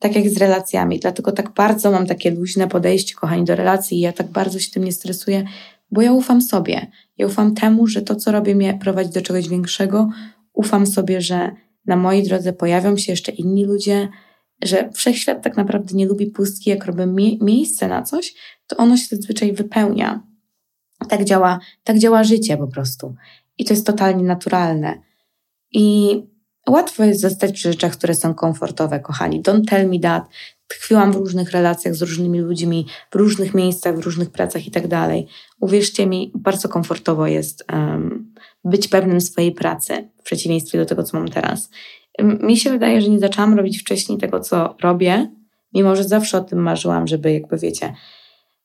Tak 0.00 0.16
jak 0.16 0.28
z 0.28 0.36
relacjami, 0.36 0.98
dlatego 0.98 1.32
tak 1.32 1.54
bardzo 1.54 1.90
mam 1.90 2.06
takie 2.06 2.30
luźne 2.30 2.68
podejście, 2.68 3.14
kochani, 3.14 3.44
do 3.44 3.56
relacji 3.56 3.98
i 3.98 4.00
ja 4.00 4.12
tak 4.12 4.26
bardzo 4.26 4.58
się 4.58 4.70
tym 4.70 4.84
nie 4.84 4.92
stresuję, 4.92 5.44
bo 5.90 6.02
ja 6.02 6.12
ufam 6.12 6.42
sobie. 6.42 6.86
Ja 7.18 7.26
ufam 7.26 7.54
temu, 7.54 7.86
że 7.86 8.02
to, 8.02 8.16
co 8.16 8.32
robię, 8.32 8.54
mnie 8.54 8.78
prowadzi 8.82 9.10
do 9.10 9.22
czegoś 9.22 9.48
większego. 9.48 10.10
Ufam 10.52 10.86
sobie, 10.86 11.20
że 11.20 11.50
na 11.86 11.96
mojej 11.96 12.22
drodze 12.22 12.52
pojawią 12.52 12.96
się 12.96 13.12
jeszcze 13.12 13.32
inni 13.32 13.64
ludzie, 13.64 14.08
że 14.64 14.90
wszechświat 14.92 15.42
tak 15.42 15.56
naprawdę 15.56 15.96
nie 15.96 16.06
lubi 16.06 16.26
pustki, 16.26 16.70
jak 16.70 16.84
robię 16.84 17.06
mie 17.06 17.38
miejsce 17.38 17.88
na 17.88 18.02
coś, 18.02 18.34
to 18.66 18.76
ono 18.76 18.96
się 18.96 19.16
zazwyczaj 19.16 19.52
wypełnia. 19.52 20.22
Tak 21.08 21.24
działa, 21.24 21.58
tak 21.84 21.98
działa 21.98 22.24
życie 22.24 22.56
po 22.56 22.66
prostu. 22.66 23.14
I 23.58 23.64
to 23.64 23.72
jest 23.72 23.86
totalnie 23.86 24.24
naturalne. 24.24 24.98
I 25.72 26.14
łatwo 26.70 27.04
jest 27.04 27.20
zostać 27.20 27.52
przy 27.52 27.72
rzeczach, 27.72 27.92
które 27.92 28.14
są 28.14 28.34
komfortowe, 28.34 29.00
kochani. 29.00 29.42
Don't 29.42 29.64
tell 29.68 29.88
me 29.88 30.00
that. 30.00 30.24
Tkwiłam 30.68 31.12
w 31.12 31.16
różnych 31.16 31.50
relacjach 31.50 31.94
z 31.94 32.02
różnymi 32.02 32.40
ludźmi, 32.40 32.86
w 33.10 33.14
różnych 33.14 33.54
miejscach, 33.54 33.96
w 33.96 34.04
różnych 34.04 34.30
pracach 34.30 34.66
i 34.66 34.70
tak 34.70 34.88
dalej. 34.88 35.26
Uwierzcie 35.60 36.06
mi, 36.06 36.32
bardzo 36.34 36.68
komfortowo 36.68 37.26
jest 37.26 37.64
um, 37.72 38.34
być 38.64 38.88
pewnym 38.88 39.20
swojej 39.20 39.52
pracy, 39.52 40.08
w 40.20 40.22
przeciwieństwie 40.22 40.78
do 40.78 40.86
tego, 40.86 41.02
co 41.02 41.18
mam 41.18 41.28
teraz. 41.28 41.70
Mi 42.18 42.56
się 42.56 42.70
wydaje, 42.70 43.00
że 43.00 43.08
nie 43.08 43.18
zaczęłam 43.18 43.54
robić 43.54 43.80
wcześniej 43.80 44.18
tego, 44.18 44.40
co 44.40 44.76
robię, 44.82 45.30
mimo 45.74 45.96
że 45.96 46.04
zawsze 46.04 46.38
o 46.38 46.40
tym 46.40 46.58
marzyłam, 46.58 47.06
żeby 47.06 47.32
jakby 47.32 47.58
wiecie, 47.58 47.94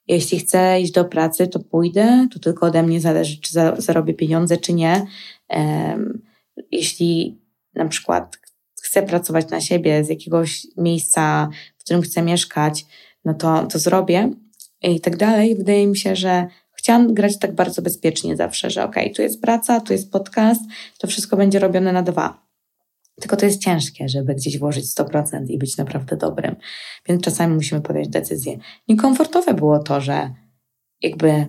jeśli 0.08 0.40
chcę 0.40 0.82
iść 0.82 0.92
do 0.92 1.06
pracy, 1.06 1.48
to 1.48 1.60
pójdę, 1.60 2.28
to 2.34 2.40
tylko 2.40 2.66
ode 2.66 2.84
mnie 2.84 3.02
zależy, 3.02 3.42
czy 3.42 3.54
zarobię 3.78 4.14
pieniądze, 4.14 4.58
czy 4.58 4.74
nie. 4.74 5.06
Jeśli 6.72 7.40
na 7.76 7.88
przykład 7.88 8.38
chcę 8.82 9.04
pracować 9.04 9.50
na 9.50 9.62
siebie 9.62 10.04
z 10.04 10.10
jakiegoś 10.10 10.68
miejsca, 10.78 11.50
w 11.78 11.84
którym 11.84 12.02
chcę 12.02 12.22
mieszkać, 12.22 12.86
no 13.26 13.34
to, 13.34 13.68
to 13.68 13.80
zrobię 13.80 14.32
i 14.82 15.02
tak 15.02 15.18
dalej. 15.18 15.56
Wydaje 15.56 15.88
mi 15.88 15.98
się, 15.98 16.16
że 16.16 16.48
chciałam 16.74 17.14
grać 17.14 17.40
tak 17.40 17.56
bardzo 17.56 17.82
bezpiecznie 17.82 18.36
zawsze, 18.36 18.70
że 18.70 18.84
okej, 18.84 19.04
okay, 19.04 19.16
tu 19.16 19.22
jest 19.22 19.42
praca, 19.42 19.80
tu 19.80 19.94
jest 19.94 20.12
podcast, 20.12 20.62
to 20.98 21.08
wszystko 21.08 21.38
będzie 21.38 21.60
robione 21.60 21.94
na 21.94 22.02
dwa. 22.02 22.46
Tylko 23.22 23.36
to 23.36 23.46
jest 23.46 23.62
ciężkie, 23.62 24.10
żeby 24.10 24.36
gdzieś 24.36 24.60
włożyć 24.60 24.86
100% 24.86 25.46
i 25.48 25.58
być 25.58 25.78
naprawdę 25.78 26.18
dobrym. 26.18 26.56
Więc 27.08 27.24
czasami 27.24 27.56
musimy 27.56 27.82
podjąć 27.82 28.08
decyzję. 28.08 28.58
Niekomfortowe 28.88 29.54
było 29.54 29.80
to, 29.80 30.02
że 30.02 30.34
jakby 31.02 31.46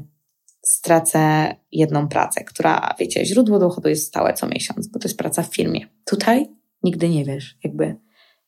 stracę 0.68 1.54
jedną 1.72 2.08
pracę, 2.08 2.44
która, 2.44 2.94
wiecie, 2.98 3.24
źródło 3.24 3.58
dochodu 3.58 3.88
jest 3.88 4.06
stałe 4.06 4.34
co 4.34 4.46
miesiąc, 4.48 4.86
bo 4.88 4.98
to 4.98 5.08
jest 5.08 5.18
praca 5.18 5.42
w 5.42 5.54
firmie. 5.54 5.86
Tutaj 6.04 6.46
nigdy 6.82 7.08
nie 7.08 7.24
wiesz, 7.24 7.58
jakby 7.64 7.96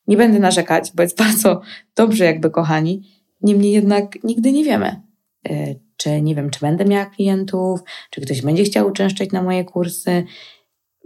nie 0.07 0.17
będę 0.17 0.39
narzekać, 0.39 0.91
bo 0.95 1.03
jest 1.03 1.17
bardzo 1.23 1.61
dobrze, 1.95 2.25
jakby 2.25 2.49
kochani. 2.49 3.01
Niemniej 3.41 3.71
jednak 3.71 4.23
nigdy 4.23 4.51
nie 4.51 4.63
wiemy, 4.63 5.01
y, 5.49 5.79
czy 5.97 6.21
nie 6.21 6.35
wiem, 6.35 6.49
czy 6.49 6.59
będę 6.59 6.85
miała 6.85 7.05
klientów, 7.05 7.79
czy 8.09 8.21
ktoś 8.21 8.41
będzie 8.41 8.63
chciał 8.63 8.87
uczęszczać 8.87 9.31
na 9.31 9.43
moje 9.43 9.65
kursy 9.65 10.23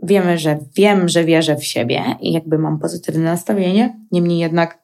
wiemy, 0.03 0.37
że 0.37 0.59
wiem, 0.75 1.09
że 1.09 1.25
wierzę 1.25 1.55
w 1.55 1.65
siebie 1.65 2.03
i 2.21 2.31
jakby 2.31 2.57
mam 2.57 2.79
pozytywne 2.79 3.23
nastawienie, 3.23 3.99
niemniej 4.11 4.39
jednak 4.39 4.83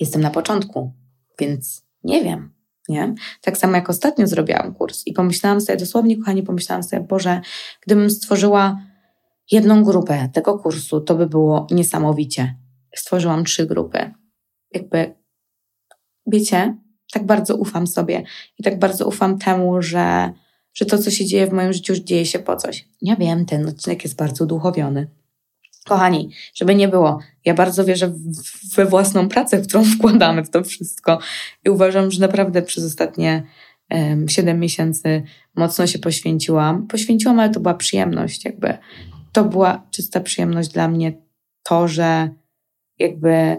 jestem 0.00 0.22
na 0.22 0.30
początku, 0.30 0.92
więc 1.38 1.86
nie 2.04 2.24
wiem. 2.24 2.51
Nie? 2.88 3.14
Tak 3.40 3.58
samo 3.58 3.74
jak 3.74 3.90
ostatnio 3.90 4.26
zrobiłam 4.26 4.74
kurs 4.74 5.06
i 5.06 5.12
pomyślałam 5.12 5.60
sobie, 5.60 5.78
dosłownie, 5.78 6.16
kochani, 6.16 6.42
pomyślałam 6.42 6.82
sobie, 6.82 7.02
Boże, 7.02 7.40
gdybym 7.86 8.10
stworzyła 8.10 8.82
jedną 9.50 9.84
grupę 9.84 10.28
tego 10.32 10.58
kursu, 10.58 11.00
to 11.00 11.14
by 11.14 11.26
było 11.26 11.66
niesamowicie. 11.70 12.56
Stworzyłam 12.94 13.44
trzy 13.44 13.66
grupy. 13.66 14.10
Jakby, 14.74 15.14
wiecie, 16.26 16.76
tak 17.12 17.26
bardzo 17.26 17.56
ufam 17.56 17.86
sobie 17.86 18.24
i 18.58 18.62
tak 18.62 18.78
bardzo 18.78 19.08
ufam 19.08 19.38
temu, 19.38 19.82
że 19.82 20.32
że 20.74 20.84
to, 20.84 20.98
co 20.98 21.10
się 21.10 21.26
dzieje 21.26 21.46
w 21.46 21.52
moim 21.52 21.72
życiu, 21.72 21.94
dzieje 21.94 22.26
się 22.26 22.38
po 22.38 22.56
coś. 22.56 22.88
Ja 23.02 23.16
wiem, 23.16 23.46
ten 23.46 23.68
odcinek 23.68 24.04
jest 24.04 24.16
bardzo 24.16 24.44
uduchowiony. 24.44 25.10
Kochani, 25.88 26.30
żeby 26.54 26.74
nie 26.74 26.88
było, 26.88 27.18
ja 27.44 27.54
bardzo 27.54 27.84
wierzę 27.84 28.12
we 28.74 28.84
własną 28.84 29.28
pracę, 29.28 29.60
którą 29.60 29.84
wkładamy 29.98 30.44
w 30.44 30.50
to 30.50 30.64
wszystko 30.64 31.18
i 31.64 31.70
uważam, 31.70 32.10
że 32.10 32.20
naprawdę 32.20 32.62
przez 32.62 32.84
ostatnie 32.84 33.42
um, 33.90 34.28
7 34.28 34.60
miesięcy 34.60 35.22
mocno 35.56 35.86
się 35.86 35.98
poświęciłam. 35.98 36.86
Poświęciłam, 36.86 37.40
ale 37.40 37.50
to 37.50 37.60
była 37.60 37.74
przyjemność, 37.74 38.44
jakby. 38.44 38.78
To 39.32 39.44
była 39.44 39.86
czysta 39.90 40.20
przyjemność 40.20 40.68
dla 40.68 40.88
mnie 40.88 41.12
to, 41.62 41.88
że 41.88 42.28
jakby 42.98 43.56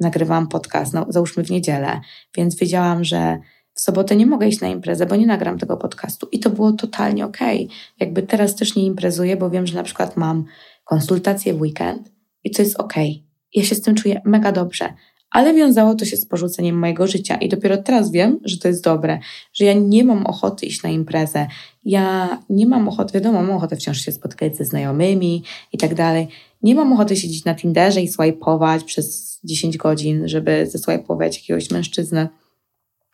nagrywałam 0.00 0.48
podcast, 0.48 0.94
no, 0.94 1.06
załóżmy 1.08 1.44
w 1.44 1.50
niedzielę, 1.50 2.00
więc 2.36 2.56
wiedziałam, 2.56 3.04
że 3.04 3.38
w 3.74 3.80
sobotę 3.80 4.16
nie 4.16 4.26
mogę 4.26 4.48
iść 4.48 4.60
na 4.60 4.68
imprezę, 4.68 5.06
bo 5.06 5.16
nie 5.16 5.26
nagram 5.26 5.58
tego 5.58 5.76
podcastu. 5.76 6.28
I 6.32 6.38
to 6.40 6.50
było 6.50 6.72
totalnie 6.72 7.24
okej. 7.24 7.64
Okay. 7.64 7.76
Jakby 8.00 8.22
teraz 8.22 8.56
też 8.56 8.76
nie 8.76 8.86
imprezuję, 8.86 9.36
bo 9.36 9.50
wiem, 9.50 9.66
że 9.66 9.74
na 9.74 9.82
przykład 9.82 10.16
mam 10.16 10.44
konsultację 10.86 11.54
w 11.54 11.60
weekend 11.60 12.12
i 12.44 12.50
to 12.50 12.62
jest. 12.62 12.80
Okay. 12.80 13.08
Ja 13.54 13.64
się 13.64 13.74
z 13.74 13.82
tym 13.82 13.94
czuję 13.94 14.20
mega 14.24 14.52
dobrze. 14.52 14.94
Ale 15.30 15.54
wiązało 15.54 15.94
to 15.94 16.04
się 16.04 16.16
z 16.16 16.26
porzuceniem 16.26 16.78
mojego 16.78 17.06
życia 17.06 17.36
i 17.36 17.48
dopiero 17.48 17.76
teraz 17.76 18.10
wiem, 18.10 18.40
że 18.44 18.58
to 18.58 18.68
jest 18.68 18.84
dobre, 18.84 19.18
że 19.52 19.64
ja 19.64 19.72
nie 19.72 20.04
mam 20.04 20.26
ochoty 20.26 20.66
iść 20.66 20.82
na 20.82 20.88
imprezę. 20.88 21.46
Ja 21.84 22.38
nie 22.50 22.66
mam 22.66 22.88
ochoty, 22.88 23.12
wiadomo, 23.12 23.42
mam 23.42 23.56
ochotę 23.56 23.76
wciąż 23.76 24.00
się 24.00 24.12
spotkać 24.12 24.56
ze 24.56 24.64
znajomymi 24.64 25.42
i 25.72 25.78
tak 25.78 25.94
dalej. 25.94 26.28
Nie 26.62 26.74
mam 26.74 26.92
ochoty 26.92 27.16
siedzieć 27.16 27.44
na 27.44 27.54
Tinderze 27.54 28.02
i 28.02 28.08
swajpować 28.08 28.84
przez 28.84 29.38
10 29.44 29.76
godzin, 29.76 30.28
żeby 30.28 30.66
zeswajpować 30.66 31.36
jakiegoś 31.36 31.70
mężczyznę 31.70 32.28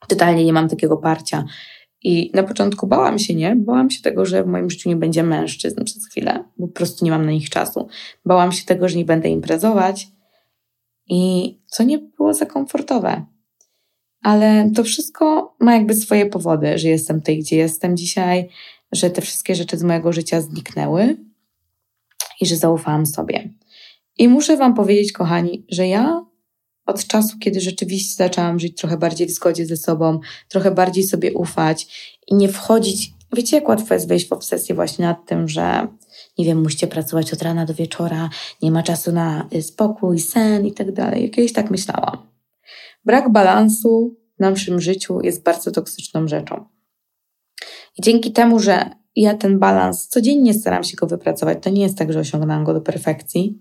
totalnie 0.09 0.45
nie 0.45 0.53
mam 0.53 0.69
takiego 0.69 0.97
parcia. 0.97 1.45
I 2.05 2.31
na 2.35 2.43
początku 2.43 2.87
bałam 2.87 3.19
się, 3.19 3.35
nie? 3.35 3.57
Bałam 3.57 3.91
się 3.91 4.03
tego, 4.03 4.27
że 4.27 4.45
w 4.45 4.47
moim 4.47 4.71
życiu 4.71 4.89
nie 4.89 4.97
będzie 4.97 5.23
mężczyzn 5.23 5.85
przez 5.85 6.07
chwilę, 6.07 6.45
bo 6.59 6.67
po 6.67 6.73
prostu 6.73 7.05
nie 7.05 7.11
mam 7.11 7.27
na 7.27 7.33
nich 7.33 7.51
czasu. 7.51 7.89
Bałam 8.25 8.53
się 8.53 8.65
tego, 8.65 8.89
że 8.89 8.97
nie 8.97 9.05
będę 9.05 9.29
imprezować 9.29 10.09
i 11.09 11.55
co 11.67 11.83
nie 11.83 11.99
było 11.99 12.35
za 12.35 12.47
komfortowe. 12.47 13.25
Ale 14.23 14.71
to 14.75 14.85
wszystko 14.85 15.57
ma 15.61 15.75
jakby 15.75 15.95
swoje 15.95 16.27
powody, 16.27 16.79
że 16.79 16.89
jestem 16.89 17.21
tutaj, 17.21 17.39
gdzie 17.39 17.57
jestem 17.57 17.97
dzisiaj, 17.97 18.49
że 18.93 19.11
te 19.11 19.23
wszystkie 19.23 19.55
rzeczy 19.55 19.79
z 19.79 19.83
mojego 19.83 20.13
życia 20.13 20.41
zniknęły 20.41 21.17
i 22.41 22.47
że 22.47 22.57
zaufałam 22.57 23.07
sobie. 23.07 23.55
I 24.19 24.29
muszę 24.29 24.57
Wam 24.57 24.75
powiedzieć, 24.75 25.13
kochani, 25.13 25.67
że 25.69 25.89
ja 25.89 26.25
od 26.87 27.07
czasu, 27.07 27.39
kiedy 27.39 27.61
rzeczywiście 27.61 28.15
zaczęłam 28.15 28.61
żyć 28.61 28.77
trochę 28.77 28.97
bardziej 28.97 29.27
w 29.27 29.31
zgodzie 29.31 29.67
ze 29.67 29.77
sobą, 29.77 30.21
trochę 30.49 30.71
bardziej 30.71 31.05
sobie 31.05 31.33
ufać 31.33 31.87
i 32.29 32.35
nie 32.35 32.49
wchodzić. 32.49 33.13
Wiecie, 33.37 33.57
jak 33.57 33.69
łatwo 33.69 33.95
jest 33.95 34.09
wejść 34.09 34.29
w 34.29 34.33
obsesję 34.33 34.75
właśnie 34.75 35.05
nad 35.05 35.27
tym, 35.27 35.49
że 35.49 35.89
nie 36.39 36.45
wiem, 36.45 36.63
musicie 36.63 36.87
pracować 36.87 37.33
od 37.33 37.43
rana 37.43 37.67
do 37.67 37.75
wieczora, 37.75 38.31
nie 38.63 38.71
ma 38.71 38.83
czasu 38.83 39.13
na 39.13 39.49
y, 39.55 39.63
spokój, 39.63 40.19
sen 40.19 40.67
i 40.67 40.73
tak 40.73 40.93
dalej. 40.93 41.23
Jakieś 41.23 41.53
tak 41.53 41.71
myślałam. 41.71 42.17
Brak 43.05 43.33
balansu 43.33 44.17
w 44.37 44.41
naszym 44.41 44.81
życiu 44.81 45.21
jest 45.23 45.43
bardzo 45.43 45.71
toksyczną 45.71 46.29
rzeczą. 46.29 46.65
I 47.99 48.03
dzięki 48.03 48.33
temu, 48.33 48.59
że 48.59 48.91
ja 49.17 49.35
ten 49.35 49.59
balans 49.59 50.09
codziennie 50.09 50.55
staram 50.55 50.85
się 50.85 50.97
go 50.97 51.07
wypracować, 51.07 51.59
to 51.63 51.71
nie 51.71 51.83
jest 51.83 51.99
tak, 51.99 52.13
że 52.13 52.21
osiągnęłam 52.21 52.65
go 52.65 52.75
do 52.75 52.81
perfekcji. 52.81 53.59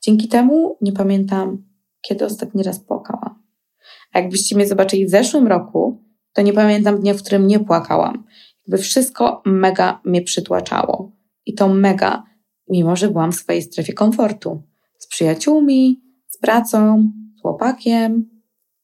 Dzięki 0.00 0.28
temu 0.28 0.76
nie 0.80 0.92
pamiętam, 0.92 1.67
kiedy 2.00 2.24
ostatni 2.24 2.62
raz 2.62 2.80
płakałam. 2.80 3.42
A 4.12 4.18
jakbyście 4.18 4.56
mnie 4.56 4.66
zobaczyli 4.66 5.06
w 5.06 5.10
zeszłym 5.10 5.46
roku, 5.46 6.04
to 6.32 6.42
nie 6.42 6.52
pamiętam 6.52 7.00
dnia, 7.00 7.14
w 7.14 7.22
którym 7.22 7.46
nie 7.46 7.60
płakałam. 7.60 8.24
Jakby 8.66 8.82
wszystko 8.82 9.42
mega 9.46 10.00
mnie 10.04 10.22
przytłaczało. 10.22 11.12
I 11.46 11.54
to 11.54 11.68
mega, 11.68 12.22
mimo 12.68 12.96
że 12.96 13.08
byłam 13.08 13.32
w 13.32 13.36
swojej 13.36 13.62
strefie 13.62 13.92
komfortu. 13.92 14.62
Z 14.98 15.06
przyjaciółmi, 15.06 16.02
z 16.26 16.38
pracą, 16.38 17.10
z 17.38 17.42
chłopakiem. 17.42 18.30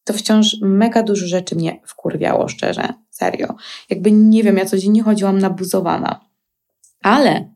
To 0.04 0.12
wciąż 0.12 0.56
mega 0.62 1.02
dużo 1.02 1.26
rzeczy 1.26 1.56
mnie 1.56 1.80
wkurwiało, 1.86 2.48
szczerze. 2.48 2.88
Serio. 3.10 3.54
Jakby 3.90 4.12
nie 4.12 4.42
wiem, 4.42 4.56
ja 4.56 4.64
codziennie 4.64 5.02
chodziłam 5.02 5.38
nabuzowana. 5.38 6.20
Ale 7.02 7.53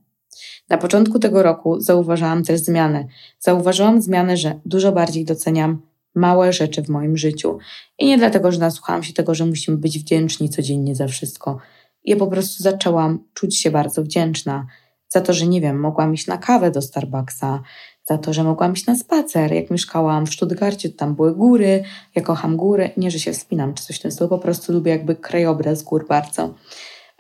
na 0.71 0.79
początku 0.79 1.19
tego 1.19 1.43
roku 1.43 1.81
zauważyłam 1.81 2.45
też 2.45 2.61
zmianę. 2.61 3.05
Zauważyłam 3.39 4.03
zmianę, 4.03 4.37
że 4.37 4.61
dużo 4.65 4.93
bardziej 4.93 5.25
doceniam 5.25 5.83
małe 6.15 6.53
rzeczy 6.53 6.83
w 6.83 6.89
moim 6.89 7.17
życiu. 7.17 7.59
I 7.99 8.07
nie 8.07 8.19
dlatego, 8.19 8.53
że 8.53 8.59
nasłuchałam 8.59 9.03
się 9.03 9.13
tego, 9.13 9.35
że 9.35 9.47
musimy 9.47 9.77
być 9.77 9.99
wdzięczni 9.99 10.49
codziennie 10.49 10.95
za 10.95 11.07
wszystko. 11.07 11.59
Ja 12.05 12.17
po 12.17 12.27
prostu 12.27 12.63
zaczęłam 12.63 13.19
czuć 13.35 13.61
się 13.61 13.71
bardzo 13.71 14.03
wdzięczna 14.03 14.67
za 15.09 15.21
to, 15.21 15.33
że 15.33 15.47
nie 15.47 15.61
wiem, 15.61 15.81
mogłam 15.81 16.15
iść 16.15 16.27
na 16.27 16.39
kawę 16.39 16.71
do 16.71 16.83
Starbucksa, 16.83 17.63
za 18.05 18.19
to, 18.19 18.33
że 18.33 18.45
mogłam 18.45 18.73
iść 18.73 18.87
na 18.87 18.97
spacer. 18.97 19.53
Jak 19.53 19.71
mieszkałam 19.71 20.27
w 20.27 20.35
Stuttgarcie, 20.35 20.89
tam 20.89 21.15
były 21.15 21.35
góry, 21.35 21.85
ja 22.15 22.23
kocham 22.23 22.57
góry. 22.57 22.91
Nie, 22.97 23.11
że 23.11 23.19
się 23.19 23.33
wspinam 23.33 23.75
czy 23.75 23.85
coś 23.85 23.99
w 23.99 24.03
tym 24.03 24.13
stylu, 24.13 24.29
po 24.31 24.39
prostu 24.39 24.73
lubię 24.73 24.91
jakby 24.91 25.17
krajobraz 25.17 25.83
gór 25.83 26.07
bardzo. 26.09 26.55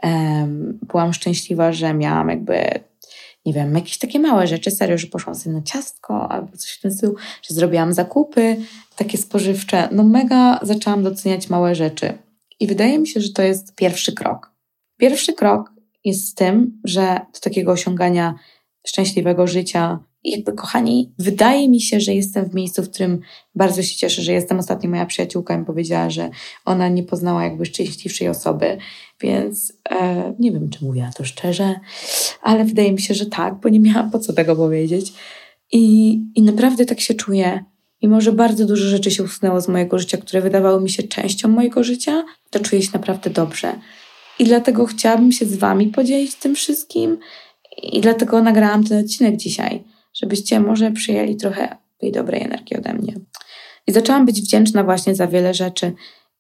Um, 0.03 0.79
byłam 0.83 1.13
szczęśliwa, 1.13 1.73
że 1.73 1.95
miałam 1.95 2.29
jakby 2.29 2.81
nie 3.49 3.55
wiem, 3.55 3.75
jakieś 3.75 3.99
takie 3.99 4.19
małe 4.19 4.47
rzeczy, 4.47 4.71
serio, 4.71 4.99
że 4.99 5.07
poszłam 5.07 5.35
sobie 5.35 5.57
na 5.57 5.63
ciastko 5.63 6.33
albo 6.33 6.57
coś 6.57 6.71
w 6.71 6.81
tym 6.81 6.91
stylu, 6.91 7.15
że 7.43 7.55
zrobiłam 7.55 7.93
zakupy 7.93 8.57
takie 8.97 9.19
spożywcze. 9.19 9.89
No 9.93 10.05
mega 10.05 10.61
zaczęłam 10.63 11.03
doceniać 11.03 11.51
małe 11.51 11.75
rzeczy. 11.75 12.19
I 12.61 12.67
wydaje 12.67 12.99
mi 12.99 13.07
się, 13.07 13.21
że 13.21 13.33
to 13.33 13.43
jest 13.43 13.75
pierwszy 13.75 14.13
krok. 14.13 14.53
Pierwszy 14.97 15.33
krok 15.33 15.73
jest 16.05 16.29
z 16.29 16.35
tym, 16.35 16.81
że 16.85 17.21
do 17.35 17.41
takiego 17.41 17.73
osiągania 17.73 18.35
szczęśliwego 18.87 19.47
życia, 19.47 19.99
jakby 20.25 20.53
kochani, 20.53 21.13
wydaje 21.19 21.69
mi 21.69 21.81
się, 21.81 22.01
że 22.01 22.15
jestem 22.15 22.45
w 22.45 22.55
miejscu, 22.55 22.83
w 22.83 22.91
którym 22.91 23.21
bardzo 23.55 23.83
się 23.83 23.97
cieszę, 23.97 24.23
że 24.23 24.33
jestem. 24.33 24.59
Ostatnio 24.59 24.91
moja 24.91 25.07
przyjaciółka 25.07 25.59
mi 25.59 25.65
powiedziała, 25.65 26.11
że 26.11 26.31
ona 26.65 26.89
nie 26.89 27.03
poznała 27.03 27.45
jakby 27.45 27.67
szczęśliwszej 27.67 28.29
osoby, 28.29 28.79
więc 29.21 29.73
e, 29.91 30.35
nie 30.39 30.53
wiem, 30.53 30.71
czy 30.71 30.85
mówiła 30.85 31.11
to 31.17 31.25
szczerze, 31.25 31.81
ale 32.43 32.65
wydaje 32.65 32.93
mi 32.93 33.01
się, 33.01 33.15
że 33.15 33.27
tak, 33.27 33.61
bo 33.61 33.69
nie 33.69 33.81
miałam 33.81 34.11
po 34.11 34.19
co 34.19 34.33
tego 34.33 34.57
powiedzieć. 34.57 35.13
I, 35.73 36.13
i 36.35 36.43
naprawdę 36.43 36.85
tak 36.85 37.01
się 37.01 37.15
czuję. 37.15 37.65
Mimo, 38.03 38.21
że 38.21 38.33
bardzo 38.33 38.67
dużo 38.67 38.89
rzeczy 38.89 39.11
się 39.11 39.23
usunęło 39.23 39.61
z 39.61 39.69
mojego 39.69 39.99
życia, 39.99 40.19
które 40.19 40.41
wydawały 40.41 40.81
mi 40.81 40.91
się 40.91 41.03
częścią 41.03 41.49
mojego 41.49 41.85
życia, 41.85 42.25
to 42.51 42.61
czuję 42.61 42.83
się 42.83 42.91
naprawdę 42.93 43.31
dobrze. 43.31 43.79
I 44.39 44.45
dlatego 44.45 44.87
chciałabym 44.87 45.33
się 45.33 45.47
z 45.47 45.57
Wami 45.57 45.87
podzielić 45.87 46.35
tym 46.35 46.55
wszystkim. 46.55 47.19
I 47.83 48.01
dlatego 48.01 48.43
nagrałam 48.43 48.85
ten 48.85 49.05
odcinek 49.05 49.37
dzisiaj, 49.37 49.85
żebyście 50.21 50.61
może 50.61 50.91
przyjęli 50.91 51.37
trochę 51.37 51.77
tej 51.99 52.13
dobrej 52.13 52.43
energii 52.43 52.77
ode 52.77 52.95
mnie. 52.95 53.15
I 53.87 53.93
zaczęłam 53.93 54.27
być 54.27 54.41
wdzięczna 54.41 54.85
właśnie 54.85 55.15
za 55.15 55.27
wiele 55.27 55.55
rzeczy. 55.55 55.93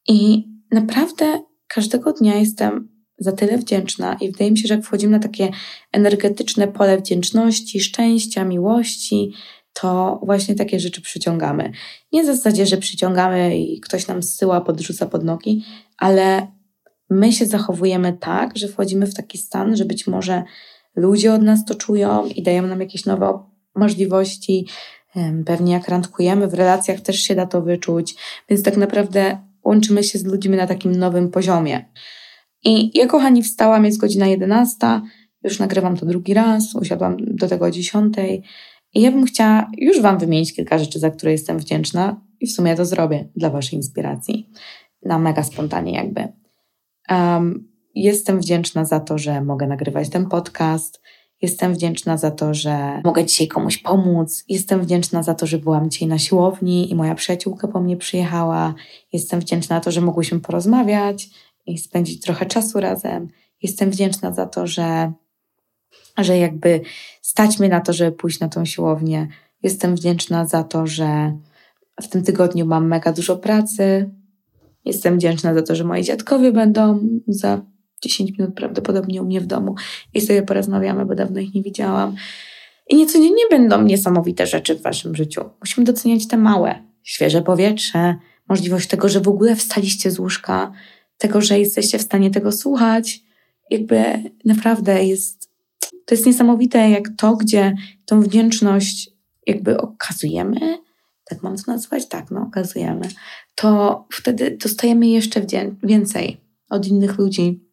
I 0.09 0.49
naprawdę 0.73 1.41
każdego 1.69 2.12
dnia 2.12 2.35
jestem 2.35 2.88
za 3.19 3.33
tyle 3.33 3.59
wdzięczna 3.59 4.17
i 4.21 4.31
wydaje 4.33 4.51
mi 4.51 4.59
się, 4.59 4.69
że 4.69 4.75
jak 4.75 4.85
wchodzimy 4.85 5.12
na 5.12 5.19
takie 5.19 5.51
energetyczne 5.93 6.69
pole 6.69 6.99
wdzięczności, 6.99 7.81
szczęścia, 7.81 8.45
miłości, 8.45 9.33
to 9.73 10.21
właśnie 10.23 10.55
takie 10.55 10.81
rzeczy 10.81 11.01
przyciągamy. 11.01 11.73
Nie 12.12 12.23
w 12.23 12.27
zasadzie, 12.27 12.67
że 12.67 12.77
przyciągamy 12.77 13.59
i 13.59 13.81
ktoś 13.81 14.07
nam 14.07 14.23
zsyła, 14.23 14.61
podrzuca 14.61 15.07
pod 15.07 15.25
nogi, 15.25 15.64
ale 15.99 16.47
my 17.11 17.33
się 17.33 17.47
zachowujemy 17.47 18.12
tak, 18.21 18.59
że 18.59 18.69
wchodzimy 18.69 19.07
w 19.07 19.14
taki 19.14 19.38
stan, 19.38 19.77
że 19.77 19.85
być 19.85 20.07
może 20.07 20.43
ludzie 20.97 21.35
od 21.35 21.43
nas 21.43 21.64
to 21.64 21.75
czują 21.75 22.27
i 22.27 22.43
dają 22.43 22.67
nam 22.67 22.81
jakieś 22.81 23.05
nowe 23.05 23.48
możliwości. 23.79 24.67
Pewnie 25.47 25.73
jak 25.73 25.88
randkujemy 25.88 26.49
w 26.49 26.55
relacjach 26.55 27.01
też 27.01 27.23
się 27.23 27.35
da 27.35 27.47
to 27.47 27.62
wyczuć, 27.62 28.14
więc 28.49 28.62
tak 28.62 28.77
naprawdę 28.77 29.38
łączymy 29.64 30.05
się 30.05 30.19
z 30.19 30.25
ludźmi 30.25 30.57
na 30.57 30.67
takim 30.67 30.97
nowym 30.97 31.31
poziomie. 31.31 31.85
I 32.64 32.99
ja, 32.99 33.07
kochani, 33.07 33.43
wstałam, 33.43 33.85
jest 33.85 33.99
godzina 33.99 34.27
11, 34.27 35.01
już 35.45 35.59
nagrywam 35.59 35.97
to 35.97 36.07
drugi 36.07 36.35
raz, 36.35 36.75
usiadłam 36.75 37.17
do 37.21 37.49
tego 37.49 37.64
o 37.64 37.71
10. 37.71 38.14
I 38.95 39.01
ja 39.01 39.12
bym 39.12 39.25
chciała 39.25 39.71
już 39.79 40.01
Wam 40.01 40.19
wymienić 40.19 40.55
kilka 40.55 40.79
rzeczy, 40.79 40.99
za 40.99 41.11
które 41.11 41.33
jestem 41.33 41.59
wdzięczna, 41.59 42.21
i 42.41 42.47
w 42.47 42.53
sumie 42.53 42.77
to 42.77 42.85
zrobię 42.85 43.29
dla 43.37 43.51
Waszej 43.51 43.77
inspiracji. 43.77 44.51
Na 45.03 45.19
mega 45.19 45.43
spontanie, 45.43 45.93
jakby. 45.93 46.29
Um, 47.11 47.69
jestem 47.95 48.41
wdzięczna 48.41 48.85
za 48.85 49.01
to, 49.01 49.19
że 49.19 49.41
mogę 49.41 49.67
nagrywać 49.67 50.09
ten 50.09 50.27
podcast. 50.27 51.03
Jestem 51.42 51.74
wdzięczna 51.74 52.16
za 52.16 52.31
to, 52.31 52.55
że 52.55 53.01
mogę 53.05 53.24
dzisiaj 53.24 53.48
komuś 53.48 53.79
pomóc. 53.79 54.44
Jestem 54.48 54.83
wdzięczna 54.83 55.22
za 55.22 55.35
to, 55.35 55.46
że 55.46 55.59
byłam 55.59 55.90
dzisiaj 55.90 56.09
na 56.09 56.18
siłowni 56.18 56.90
i 56.90 56.94
moja 56.94 57.14
przyjaciółka 57.14 57.68
po 57.68 57.81
mnie 57.81 57.96
przyjechała. 57.96 58.74
Jestem 59.12 59.40
wdzięczna 59.40 59.77
za 59.77 59.81
to, 59.81 59.90
że 59.90 60.01
mogłyśmy 60.01 60.40
porozmawiać 60.40 61.29
i 61.66 61.79
spędzić 61.79 62.22
trochę 62.22 62.46
czasu 62.46 62.81
razem. 62.81 63.29
Jestem 63.62 63.90
wdzięczna 63.90 64.33
za 64.33 64.46
to, 64.46 64.66
że, 64.66 65.12
że 66.18 66.38
jakby 66.38 66.81
stać 67.22 67.59
mnie 67.59 67.68
na 67.68 67.81
to, 67.81 67.92
żeby 67.92 68.12
pójść 68.12 68.40
na 68.40 68.48
tą 68.48 68.64
siłownię. 68.64 69.29
Jestem 69.62 69.96
wdzięczna 69.96 70.46
za 70.46 70.64
to, 70.64 70.87
że 70.87 71.38
w 72.03 72.09
tym 72.09 72.22
tygodniu 72.22 72.66
mam 72.66 72.88
mega 72.88 73.12
dużo 73.12 73.37
pracy. 73.37 74.11
Jestem 74.85 75.16
wdzięczna 75.16 75.55
za 75.55 75.62
to, 75.62 75.74
że 75.74 75.85
moi 75.85 76.03
dziadkowie 76.03 76.53
będą 76.53 77.01
za 77.27 77.62
10 78.01 78.39
minut 78.39 78.55
prawdopodobnie 78.55 79.23
u 79.23 79.25
mnie 79.25 79.41
w 79.41 79.47
domu 79.47 79.75
i 80.15 80.21
sobie 80.21 80.43
porozmawiamy, 80.43 81.07
bo 81.07 81.15
dawno 81.15 81.41
ich 81.41 81.55
nie 81.55 81.63
widziałam. 81.63 82.17
I 82.89 82.97
nieco 82.97 83.19
nie, 83.19 83.31
będą 83.51 83.83
niesamowite 83.83 84.47
rzeczy 84.47 84.75
w 84.75 84.83
waszym 84.83 85.17
życiu. 85.17 85.45
Musimy 85.61 85.85
doceniać 85.85 86.29
te 86.29 86.37
małe. 86.37 86.83
Świeże 87.03 87.43
powietrze, 87.43 88.15
możliwość 88.49 88.89
tego, 88.89 89.09
że 89.09 89.21
w 89.21 89.29
ogóle 89.29 89.57
wstaliście 89.57 90.11
z 90.11 90.19
łóżka, 90.19 90.73
tego, 91.19 91.41
że 91.41 91.59
jesteście 91.59 91.99
w 91.99 92.03
stanie 92.03 92.31
tego 92.31 92.53
słuchać. 92.53 93.21
Jakby 93.71 94.05
naprawdę 94.45 95.05
jest, 95.05 95.51
to 96.07 96.15
jest 96.15 96.27
niesamowite, 96.27 96.91
jak 96.91 97.09
to, 97.17 97.37
gdzie 97.37 97.75
tą 98.05 98.21
wdzięczność 98.21 99.11
jakby 99.47 99.81
okazujemy, 99.81 100.79
tak 101.25 101.43
mam 101.43 101.57
to 101.57 101.63
nazwać? 101.67 102.09
Tak, 102.09 102.31
no, 102.31 102.41
okazujemy, 102.41 103.09
to 103.55 104.05
wtedy 104.13 104.59
dostajemy 104.63 105.07
jeszcze 105.07 105.47
więcej 105.83 106.37
od 106.71 106.87
innych 106.87 107.19
ludzi, 107.19 107.67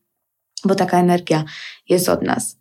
bo 0.65 0.75
taka 0.75 0.99
energia 0.99 1.43
jest 1.89 2.09
od 2.09 2.21
nas. 2.21 2.59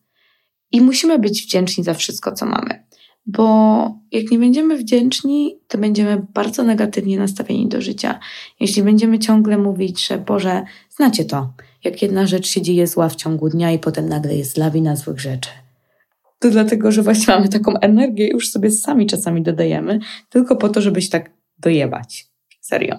I 0.72 0.80
musimy 0.80 1.18
być 1.18 1.42
wdzięczni 1.42 1.84
za 1.84 1.94
wszystko, 1.94 2.32
co 2.32 2.46
mamy. 2.46 2.84
Bo 3.26 3.98
jak 4.12 4.30
nie 4.30 4.38
będziemy 4.38 4.78
wdzięczni, 4.78 5.58
to 5.68 5.78
będziemy 5.78 6.26
bardzo 6.34 6.62
negatywnie 6.62 7.18
nastawieni 7.18 7.68
do 7.68 7.80
życia. 7.80 8.20
Jeśli 8.60 8.82
będziemy 8.82 9.18
ciągle 9.18 9.58
mówić, 9.58 10.06
że 10.06 10.18
Boże, 10.18 10.62
znacie 10.90 11.24
to, 11.24 11.52
jak 11.84 12.02
jedna 12.02 12.26
rzecz 12.26 12.46
się 12.46 12.62
dzieje 12.62 12.86
zła 12.86 13.08
w 13.08 13.16
ciągu 13.16 13.48
dnia 13.48 13.72
i 13.72 13.78
potem 13.78 14.08
nagle 14.08 14.36
jest 14.36 14.56
lawina 14.56 14.96
złych 14.96 15.20
rzeczy. 15.20 15.50
To 16.38 16.50
dlatego, 16.50 16.92
że 16.92 17.02
właśnie 17.02 17.34
mamy 17.34 17.48
taką 17.48 17.78
energię, 17.78 18.28
już 18.28 18.50
sobie 18.50 18.70
sami 18.70 19.06
czasami 19.06 19.42
dodajemy, 19.42 19.98
tylko 20.28 20.56
po 20.56 20.68
to, 20.68 20.80
żeby 20.80 21.02
się 21.02 21.10
tak 21.10 21.30
dojebać. 21.58 22.26
Serio. 22.60 22.96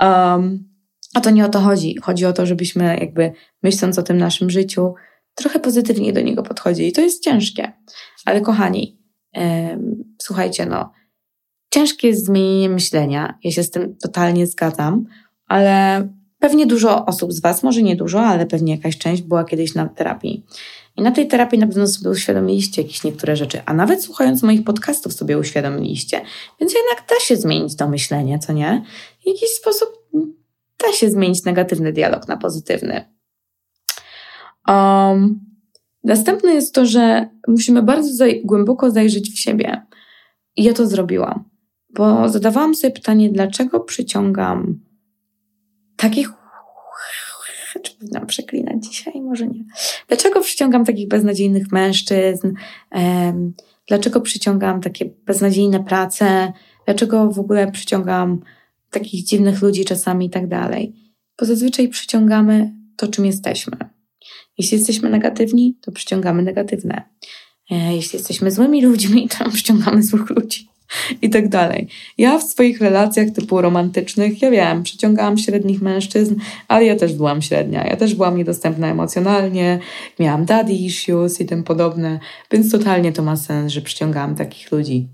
Um, 0.00 0.69
a 1.14 1.20
to 1.20 1.30
nie 1.30 1.44
o 1.44 1.48
to 1.48 1.60
chodzi. 1.60 1.96
Chodzi 2.02 2.26
o 2.26 2.32
to, 2.32 2.46
żebyśmy 2.46 2.84
jakby 3.00 3.32
myśląc 3.62 3.98
o 3.98 4.02
tym 4.02 4.16
naszym 4.16 4.50
życiu, 4.50 4.94
trochę 5.34 5.60
pozytywniej 5.60 6.12
do 6.12 6.20
niego 6.20 6.42
podchodzili. 6.42 6.88
I 6.88 6.92
to 6.92 7.00
jest 7.00 7.24
ciężkie. 7.24 7.72
Ale 8.24 8.40
kochani, 8.40 8.98
yy, 9.34 9.42
słuchajcie, 10.18 10.66
no, 10.66 10.92
ciężkie 11.74 12.08
jest 12.08 12.26
zmienienie 12.26 12.68
myślenia. 12.68 13.38
Ja 13.44 13.50
się 13.50 13.62
z 13.62 13.70
tym 13.70 13.96
totalnie 13.96 14.46
zgadzam, 14.46 15.06
ale 15.46 16.08
pewnie 16.38 16.66
dużo 16.66 17.06
osób 17.06 17.32
z 17.32 17.40
Was, 17.40 17.62
może 17.62 17.82
nie 17.82 17.96
dużo, 17.96 18.20
ale 18.20 18.46
pewnie 18.46 18.74
jakaś 18.74 18.98
część 18.98 19.22
była 19.22 19.44
kiedyś 19.44 19.74
na 19.74 19.88
terapii. 19.88 20.44
I 20.96 21.02
na 21.02 21.10
tej 21.10 21.28
terapii 21.28 21.58
na 21.58 21.66
pewno 21.66 21.86
sobie 21.86 22.10
uświadomiliście 22.10 22.82
jakieś 22.82 23.04
niektóre 23.04 23.36
rzeczy, 23.36 23.62
a 23.66 23.74
nawet 23.74 24.02
słuchając 24.02 24.42
moich 24.42 24.64
podcastów 24.64 25.12
sobie 25.12 25.38
uświadomiliście. 25.38 26.20
Więc 26.60 26.74
jednak 26.74 27.08
da 27.08 27.20
się 27.20 27.36
zmienić 27.36 27.76
to 27.76 27.88
myślenie, 27.88 28.38
co 28.38 28.52
nie? 28.52 28.84
W 29.22 29.26
jakiś 29.26 29.50
sposób 29.50 29.99
da 30.82 30.92
się 30.92 31.10
zmienić 31.10 31.44
negatywny 31.44 31.92
dialog 31.92 32.28
na 32.28 32.36
pozytywny. 32.36 33.04
Um, 34.68 35.40
następne 36.04 36.54
jest 36.54 36.74
to, 36.74 36.86
że 36.86 37.28
musimy 37.48 37.82
bardzo 37.82 38.24
zaj- 38.24 38.40
głęboko 38.44 38.90
zajrzeć 38.90 39.30
w 39.30 39.38
siebie. 39.38 39.86
I 40.56 40.64
ja 40.64 40.72
to 40.72 40.86
zrobiłam, 40.86 41.44
bo 41.94 42.28
zadawałam 42.28 42.74
sobie 42.74 42.92
pytanie, 42.92 43.30
dlaczego 43.30 43.80
przyciągam 43.80 44.80
takich 45.96 46.28
czy 47.82 47.96
powinnam 47.96 48.26
przeklinać 48.26 48.84
dzisiaj? 48.84 49.20
Może 49.22 49.46
nie. 49.46 49.64
Dlaczego 50.08 50.40
przyciągam 50.40 50.84
takich 50.84 51.08
beznadziejnych 51.08 51.72
mężczyzn? 51.72 52.52
Um, 52.92 53.54
dlaczego 53.88 54.20
przyciągam 54.20 54.80
takie 54.80 55.10
beznadziejne 55.26 55.84
prace? 55.84 56.52
Dlaczego 56.84 57.30
w 57.30 57.38
ogóle 57.38 57.72
przyciągam 57.72 58.40
takich 58.90 59.24
dziwnych 59.24 59.62
ludzi 59.62 59.84
czasami 59.84 60.26
i 60.26 60.30
tak 60.30 60.48
dalej? 60.48 60.92
Bo 61.40 61.46
zazwyczaj 61.46 61.88
przyciągamy 61.88 62.74
to, 62.96 63.08
czym 63.08 63.26
jesteśmy. 63.26 63.76
Jeśli 64.58 64.78
jesteśmy 64.78 65.10
negatywni, 65.10 65.78
to 65.80 65.92
przyciągamy 65.92 66.42
negatywne. 66.42 67.02
E, 67.70 67.96
jeśli 67.96 68.16
jesteśmy 68.16 68.50
złymi 68.50 68.82
ludźmi, 68.82 69.28
to 69.28 69.50
przyciągamy 69.50 70.02
złych 70.02 70.30
ludzi 70.30 70.70
i 71.22 71.30
tak 71.30 71.48
dalej. 71.48 71.88
Ja 72.18 72.38
w 72.38 72.42
swoich 72.42 72.80
relacjach 72.80 73.30
typu 73.30 73.60
romantycznych, 73.60 74.42
ja 74.42 74.50
wiem, 74.50 74.82
przyciągałam 74.82 75.38
średnich 75.38 75.82
mężczyzn, 75.82 76.34
ale 76.68 76.84
ja 76.84 76.96
też 76.96 77.14
byłam 77.14 77.42
średnia. 77.42 77.86
Ja 77.86 77.96
też 77.96 78.14
byłam 78.14 78.36
niedostępna 78.36 78.88
emocjonalnie, 78.88 79.78
miałam 80.18 80.44
daddy 80.44 80.72
issues 80.72 81.40
i 81.40 81.46
tym 81.46 81.64
podobne, 81.64 82.20
więc 82.52 82.72
totalnie 82.72 83.12
to 83.12 83.22
ma 83.22 83.36
sens, 83.36 83.72
że 83.72 83.82
przyciągałam 83.82 84.34
takich 84.34 84.72
ludzi. 84.72 85.08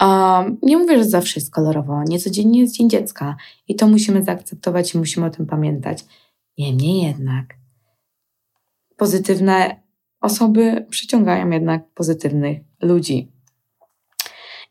Um, 0.00 0.58
nie 0.62 0.76
mówię, 0.76 0.98
że 0.98 1.04
zawsze 1.04 1.40
jest 1.40 1.52
kolorowo, 1.52 2.02
nie 2.02 2.18
codziennie 2.18 2.60
jest 2.60 2.74
Dzień 2.74 2.90
Dziecka 2.90 3.36
i 3.68 3.76
to 3.76 3.88
musimy 3.88 4.22
zaakceptować 4.22 4.94
i 4.94 4.98
musimy 4.98 5.26
o 5.26 5.30
tym 5.30 5.46
pamiętać. 5.46 6.04
Niemniej 6.58 7.02
jednak 7.02 7.54
pozytywne 8.96 9.82
osoby 10.20 10.86
przyciągają 10.90 11.50
jednak 11.50 11.90
pozytywnych 11.94 12.58
ludzi. 12.82 13.32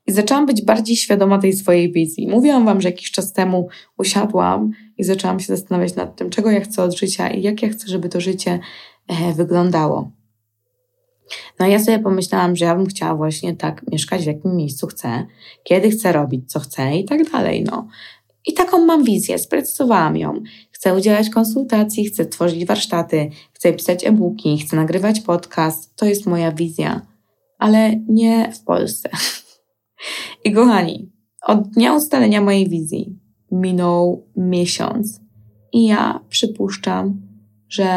I 0.07 0.11
zaczęłam 0.11 0.45
być 0.45 0.61
bardziej 0.61 0.95
świadoma 0.95 1.37
tej 1.37 1.53
swojej 1.53 1.91
wizji. 1.91 2.27
Mówiłam 2.27 2.65
Wam, 2.65 2.81
że 2.81 2.89
jakiś 2.89 3.11
czas 3.11 3.33
temu 3.33 3.67
usiadłam 3.97 4.71
i 4.97 5.03
zaczęłam 5.03 5.39
się 5.39 5.47
zastanawiać 5.55 5.95
nad 5.95 6.15
tym, 6.15 6.29
czego 6.29 6.51
ja 6.51 6.61
chcę 6.61 6.83
od 6.83 6.97
życia 6.97 7.29
i 7.29 7.41
jak 7.41 7.61
ja 7.61 7.69
chcę, 7.69 7.87
żeby 7.87 8.09
to 8.09 8.21
życie 8.21 8.59
e, 9.07 9.33
wyglądało. 9.33 10.11
No 11.59 11.67
ja 11.67 11.79
sobie 11.79 11.99
pomyślałam, 11.99 12.55
że 12.55 12.65
ja 12.65 12.75
bym 12.75 12.85
chciała 12.85 13.15
właśnie 13.15 13.55
tak 13.55 13.91
mieszkać, 13.91 14.23
w 14.23 14.27
jakim 14.27 14.55
miejscu 14.55 14.87
chcę, 14.87 15.25
kiedy 15.63 15.89
chcę 15.89 16.11
robić, 16.11 16.51
co 16.51 16.59
chcę 16.59 16.97
i 16.97 17.05
tak 17.05 17.31
dalej. 17.31 17.63
No. 17.63 17.87
I 18.47 18.53
taką 18.53 18.85
mam 18.85 19.03
wizję, 19.03 19.39
sprecyzowałam 19.39 20.17
ją. 20.17 20.33
Chcę 20.71 20.95
udzielać 20.95 21.29
konsultacji, 21.29 22.05
chcę 22.05 22.25
tworzyć 22.25 22.65
warsztaty, 22.65 23.29
chcę 23.53 23.73
pisać 23.73 24.05
e-booki, 24.07 24.57
chcę 24.57 24.75
nagrywać 24.75 25.19
podcast. 25.19 25.95
To 25.95 26.05
jest 26.05 26.25
moja 26.25 26.51
wizja, 26.51 27.01
ale 27.59 27.95
nie 28.09 28.51
w 28.53 28.63
Polsce. 28.63 29.09
I 30.45 30.51
kochani, 30.51 31.11
od 31.41 31.67
dnia 31.69 31.95
ustalenia 31.95 32.41
mojej 32.41 32.69
wizji 32.69 33.19
minął 33.51 34.27
miesiąc 34.37 35.21
i 35.73 35.85
ja 35.85 36.19
przypuszczam, 36.29 37.21
że 37.69 37.87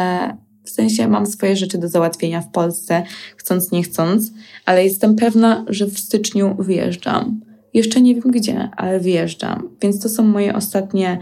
w 0.65 0.69
sensie 0.69 1.07
mam 1.07 1.25
swoje 1.25 1.55
rzeczy 1.55 1.77
do 1.77 1.87
załatwienia 1.87 2.41
w 2.41 2.51
Polsce, 2.51 3.03
chcąc 3.37 3.71
nie 3.71 3.83
chcąc, 3.83 4.31
ale 4.65 4.83
jestem 4.83 5.15
pewna, 5.15 5.65
że 5.69 5.85
w 5.85 5.99
styczniu 5.99 6.55
wyjeżdżam. 6.59 7.41
Jeszcze 7.73 8.01
nie 8.01 8.15
wiem 8.15 8.31
gdzie, 8.31 8.69
ale 8.77 8.99
wyjeżdżam. 8.99 9.69
Więc 9.81 9.99
to 9.99 10.09
są 10.09 10.23
moje 10.23 10.55
ostatnie 10.55 11.19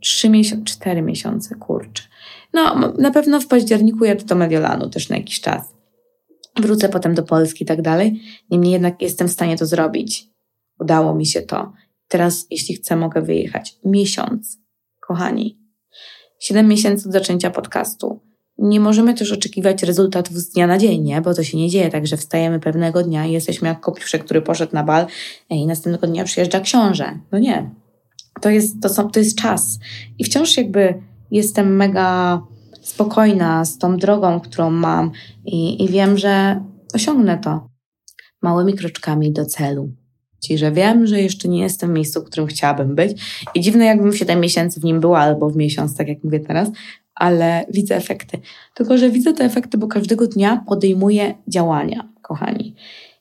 trzy 0.00 0.28
miesiące, 0.28 0.64
cztery 0.64 1.02
miesiące, 1.02 1.54
kurczę. 1.54 2.02
No, 2.52 2.92
na 2.98 3.10
pewno 3.10 3.40
w 3.40 3.46
październiku 3.46 4.04
jadę 4.04 4.24
do 4.24 4.34
Mediolanu 4.34 4.90
też 4.90 5.08
na 5.08 5.16
jakiś 5.16 5.40
czas. 5.40 5.74
Wrócę 6.56 6.88
potem 6.88 7.14
do 7.14 7.22
Polski 7.22 7.64
i 7.64 7.66
tak 7.66 7.82
dalej. 7.82 8.20
Niemniej 8.50 8.72
jednak 8.72 9.02
jestem 9.02 9.28
w 9.28 9.32
stanie 9.32 9.56
to 9.56 9.66
zrobić. 9.66 10.26
Udało 10.80 11.14
mi 11.14 11.26
się 11.26 11.42
to. 11.42 11.72
Teraz, 12.08 12.46
jeśli 12.50 12.74
chcę, 12.74 12.96
mogę 12.96 13.22
wyjechać. 13.22 13.76
Miesiąc, 13.84 14.58
kochani. 15.06 15.58
Siedem 16.40 16.68
miesięcy 16.68 17.08
od 17.08 17.12
zaczęcia 17.12 17.50
podcastu. 17.50 18.20
Nie 18.58 18.80
możemy 18.80 19.14
też 19.14 19.32
oczekiwać 19.32 19.82
rezultatów 19.82 20.36
z 20.36 20.50
dnia 20.50 20.66
na 20.66 20.78
dzień, 20.78 21.02
nie? 21.02 21.20
bo 21.20 21.34
to 21.34 21.44
się 21.44 21.58
nie 21.58 21.70
dzieje 21.70 21.90
tak, 21.90 22.06
że 22.06 22.16
wstajemy 22.16 22.60
pewnego 22.60 23.02
dnia 23.02 23.26
i 23.26 23.32
jesteśmy 23.32 23.68
jak 23.68 23.80
kopiuszek, 23.80 24.24
który 24.24 24.42
poszedł 24.42 24.74
na 24.74 24.84
bal 24.84 25.06
i 25.50 25.66
następnego 25.66 26.06
dnia 26.06 26.24
przyjeżdża 26.24 26.60
książę. 26.60 27.18
No 27.32 27.38
nie. 27.38 27.70
To 28.40 28.50
jest, 28.50 28.82
to, 28.82 28.88
są, 28.88 29.10
to 29.10 29.18
jest 29.20 29.38
czas. 29.38 29.78
I 30.18 30.24
wciąż 30.24 30.56
jakby 30.56 30.94
jestem 31.30 31.76
mega 31.76 32.42
spokojna 32.82 33.64
z 33.64 33.78
tą 33.78 33.96
drogą, 33.96 34.40
którą 34.40 34.70
mam 34.70 35.10
i, 35.44 35.84
i 35.84 35.88
wiem, 35.88 36.18
że 36.18 36.64
osiągnę 36.94 37.38
to 37.38 37.68
małymi 38.42 38.74
kroczkami 38.74 39.32
do 39.32 39.46
celu. 39.46 39.92
Czyli, 40.44 40.58
że 40.58 40.72
wiem, 40.72 41.06
że 41.06 41.20
jeszcze 41.20 41.48
nie 41.48 41.60
jestem 41.60 41.90
w 41.90 41.92
miejscu, 41.92 42.20
w 42.20 42.24
którym 42.24 42.46
chciałabym 42.46 42.94
być. 42.94 43.22
I 43.54 43.60
dziwne, 43.60 43.84
jakbym 43.84 44.12
7 44.12 44.40
miesięcy 44.40 44.80
w 44.80 44.84
nim 44.84 45.00
była, 45.00 45.18
albo 45.18 45.50
w 45.50 45.56
miesiąc, 45.56 45.96
tak 45.96 46.08
jak 46.08 46.24
mówię 46.24 46.40
teraz, 46.40 46.68
ale 47.14 47.66
widzę 47.70 47.96
efekty. 47.96 48.40
Tylko, 48.74 48.98
że 48.98 49.10
widzę 49.10 49.32
te 49.32 49.44
efekty, 49.44 49.78
bo 49.78 49.86
każdego 49.86 50.26
dnia 50.26 50.64
podejmuję 50.68 51.34
działania, 51.48 52.08
kochani. 52.22 52.74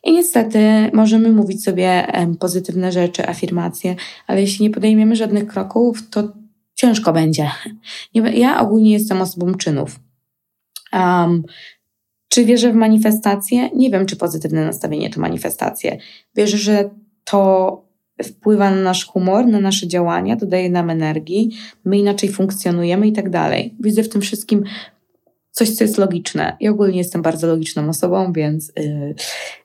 I 0.04 0.12
niestety 0.12 0.60
możemy 0.94 1.32
mówić 1.32 1.64
sobie 1.64 2.08
pozytywne 2.40 2.92
rzeczy, 2.92 3.28
afirmacje, 3.28 3.96
ale 4.28 4.42
jeśli 4.42 4.66
nie 4.66 4.72
podejmiemy 4.72 5.16
żadnych 5.16 5.48
kroków, 5.48 6.10
to 6.10 6.34
ciężko 6.76 7.14
będzie. 7.14 7.52
Ja 8.14 8.62
ogólnie 8.62 8.92
jestem 8.92 9.22
osobą 9.22 9.54
czynów. 9.54 10.00
Um, 10.94 11.44
czy 12.30 12.46
wierzę 12.46 12.72
w 12.72 12.76
manifestacje? 12.76 13.70
Nie 13.70 13.90
wiem, 13.90 14.06
czy 14.06 14.16
pozytywne 14.16 14.66
nastawienie 14.66 15.10
to 15.10 15.22
manifestacje. 15.22 15.98
Wierzę, 16.36 16.58
że 16.58 16.90
to 17.24 17.83
wpływa 18.24 18.72
na 18.72 18.82
nasz 18.82 19.06
humor, 19.06 19.48
na 19.48 19.60
nasze 19.60 19.88
działania, 19.88 20.36
dodaje 20.36 20.70
nam 20.70 20.90
energii, 20.90 21.50
my 21.86 21.98
inaczej 21.98 22.30
funkcjonujemy 22.30 23.08
i 23.08 23.12
tak 23.12 23.30
dalej. 23.30 23.76
Widzę 23.80 24.04
w 24.04 24.10
tym 24.10 24.22
wszystkim 24.22 24.64
coś, 25.52 25.70
co 25.70 25.84
jest 25.84 25.98
logiczne. 25.98 26.58
Ja 26.60 26.72
ogólnie 26.72 26.98
jestem 26.98 27.22
bardzo 27.22 27.48
logiczną 27.48 27.90
osobą, 27.90 28.34
więc 28.34 28.72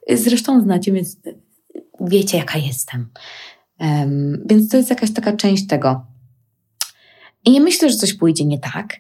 yy, 0.09 0.17
zresztą 0.17 0.61
znacie, 0.61 0.93
więc 0.93 1.17
wiecie, 2.01 2.39
jaka 2.39 2.59
jestem. 2.59 3.09
Um, 3.81 4.45
więc 4.51 4.69
to 4.71 4.77
jest 4.77 4.91
jakaś 4.91 5.13
taka 5.13 5.37
część 5.37 5.67
tego. 5.67 6.07
I 7.45 7.51
nie 7.51 7.61
myślę, 7.61 7.91
że 7.91 7.97
coś 7.97 8.15
pójdzie 8.15 8.45
nie 8.45 8.59
tak. 8.59 8.97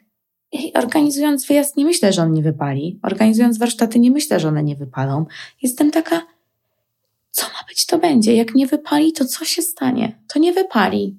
I 0.52 0.72
organizując 0.72 1.46
wyjazd, 1.46 1.76
nie 1.76 1.84
myślę, 1.84 2.12
że 2.12 2.22
on 2.22 2.32
nie 2.32 2.42
wypali. 2.42 3.00
Organizując 3.02 3.58
warsztaty, 3.58 3.98
nie 3.98 4.10
myślę, 4.10 4.40
że 4.40 4.48
one 4.48 4.62
nie 4.62 4.76
wypalą. 4.76 5.26
Jestem 5.62 5.90
taka, 5.90 6.26
co 7.38 7.46
ma 7.46 7.64
być, 7.68 7.86
to 7.86 7.98
będzie. 7.98 8.34
Jak 8.34 8.54
nie 8.54 8.66
wypali, 8.66 9.12
to 9.12 9.24
co 9.24 9.44
się 9.44 9.62
stanie? 9.62 10.22
To 10.28 10.38
nie 10.38 10.52
wypali. 10.52 11.16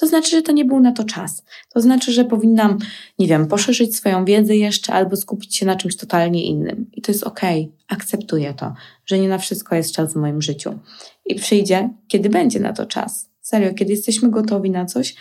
To 0.00 0.06
znaczy, 0.06 0.30
że 0.30 0.42
to 0.42 0.52
nie 0.52 0.64
był 0.64 0.80
na 0.80 0.92
to 0.92 1.04
czas. 1.04 1.42
To 1.74 1.80
znaczy, 1.80 2.12
że 2.12 2.24
powinnam, 2.24 2.78
nie 3.18 3.26
wiem, 3.26 3.46
poszerzyć 3.46 3.96
swoją 3.96 4.24
wiedzę 4.24 4.56
jeszcze 4.56 4.92
albo 4.92 5.16
skupić 5.16 5.56
się 5.56 5.66
na 5.66 5.76
czymś 5.76 5.96
totalnie 5.96 6.44
innym. 6.44 6.90
I 6.92 7.02
to 7.02 7.12
jest 7.12 7.24
okej, 7.24 7.62
okay. 7.62 7.96
akceptuję 7.96 8.54
to, 8.54 8.74
że 9.06 9.18
nie 9.18 9.28
na 9.28 9.38
wszystko 9.38 9.74
jest 9.74 9.94
czas 9.94 10.12
w 10.12 10.16
moim 10.16 10.42
życiu. 10.42 10.78
I 11.26 11.34
przyjdzie, 11.34 11.90
kiedy 12.08 12.28
będzie 12.28 12.60
na 12.60 12.72
to 12.72 12.86
czas. 12.86 13.30
Serio, 13.40 13.74
kiedy 13.74 13.92
jesteśmy 13.92 14.30
gotowi 14.30 14.70
na 14.70 14.84
coś, 14.84 15.14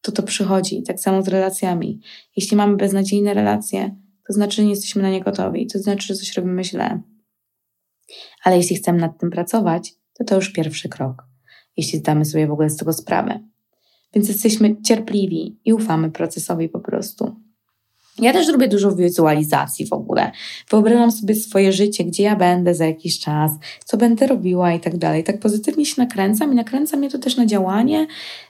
to 0.00 0.12
to 0.12 0.22
przychodzi. 0.22 0.82
Tak 0.82 1.00
samo 1.00 1.22
z 1.22 1.28
relacjami. 1.28 2.00
Jeśli 2.36 2.56
mamy 2.56 2.76
beznadziejne 2.76 3.34
relacje, 3.34 3.96
to 4.26 4.32
znaczy, 4.32 4.56
że 4.56 4.64
nie 4.64 4.70
jesteśmy 4.70 5.02
na 5.02 5.10
nie 5.10 5.20
gotowi. 5.20 5.66
To 5.66 5.78
znaczy, 5.78 6.06
że 6.06 6.14
coś 6.14 6.36
robimy 6.36 6.64
źle. 6.64 7.00
Ale 8.44 8.56
jeśli 8.56 8.76
chcemy 8.76 8.98
nad 8.98 9.20
tym 9.20 9.30
pracować, 9.30 9.92
to 10.14 10.24
to 10.24 10.34
już 10.34 10.52
pierwszy 10.52 10.88
krok. 10.88 11.22
Jeśli 11.76 11.98
zdamy 11.98 12.24
sobie 12.24 12.46
w 12.46 12.52
ogóle 12.52 12.70
z 12.70 12.76
tego 12.76 12.92
sprawę. 12.92 13.40
Więc 14.14 14.28
jesteśmy 14.28 14.82
cierpliwi 14.82 15.60
i 15.64 15.72
ufamy 15.72 16.10
procesowi 16.10 16.68
po 16.68 16.80
prostu. 16.80 17.36
Ja 18.18 18.32
też 18.32 18.48
robię 18.48 18.68
dużo 18.68 18.92
wizualizacji 18.92 19.86
w 19.86 19.92
ogóle. 19.92 20.30
Wyobrażam 20.70 21.12
sobie 21.12 21.34
swoje 21.34 21.72
życie, 21.72 22.04
gdzie 22.04 22.22
ja 22.22 22.36
będę 22.36 22.74
za 22.74 22.86
jakiś 22.86 23.20
czas, 23.20 23.50
co 23.84 23.96
będę 23.96 24.26
robiła 24.26 24.72
i 24.72 24.80
tak 24.80 24.96
dalej. 24.96 25.24
Tak 25.24 25.40
pozytywnie 25.40 25.86
się 25.86 25.94
nakręcam 25.98 26.52
i 26.52 26.56
nakręca 26.56 26.96
mnie 26.96 27.10
to 27.10 27.18
też 27.18 27.36
na 27.36 27.46
działanie, 27.46 28.06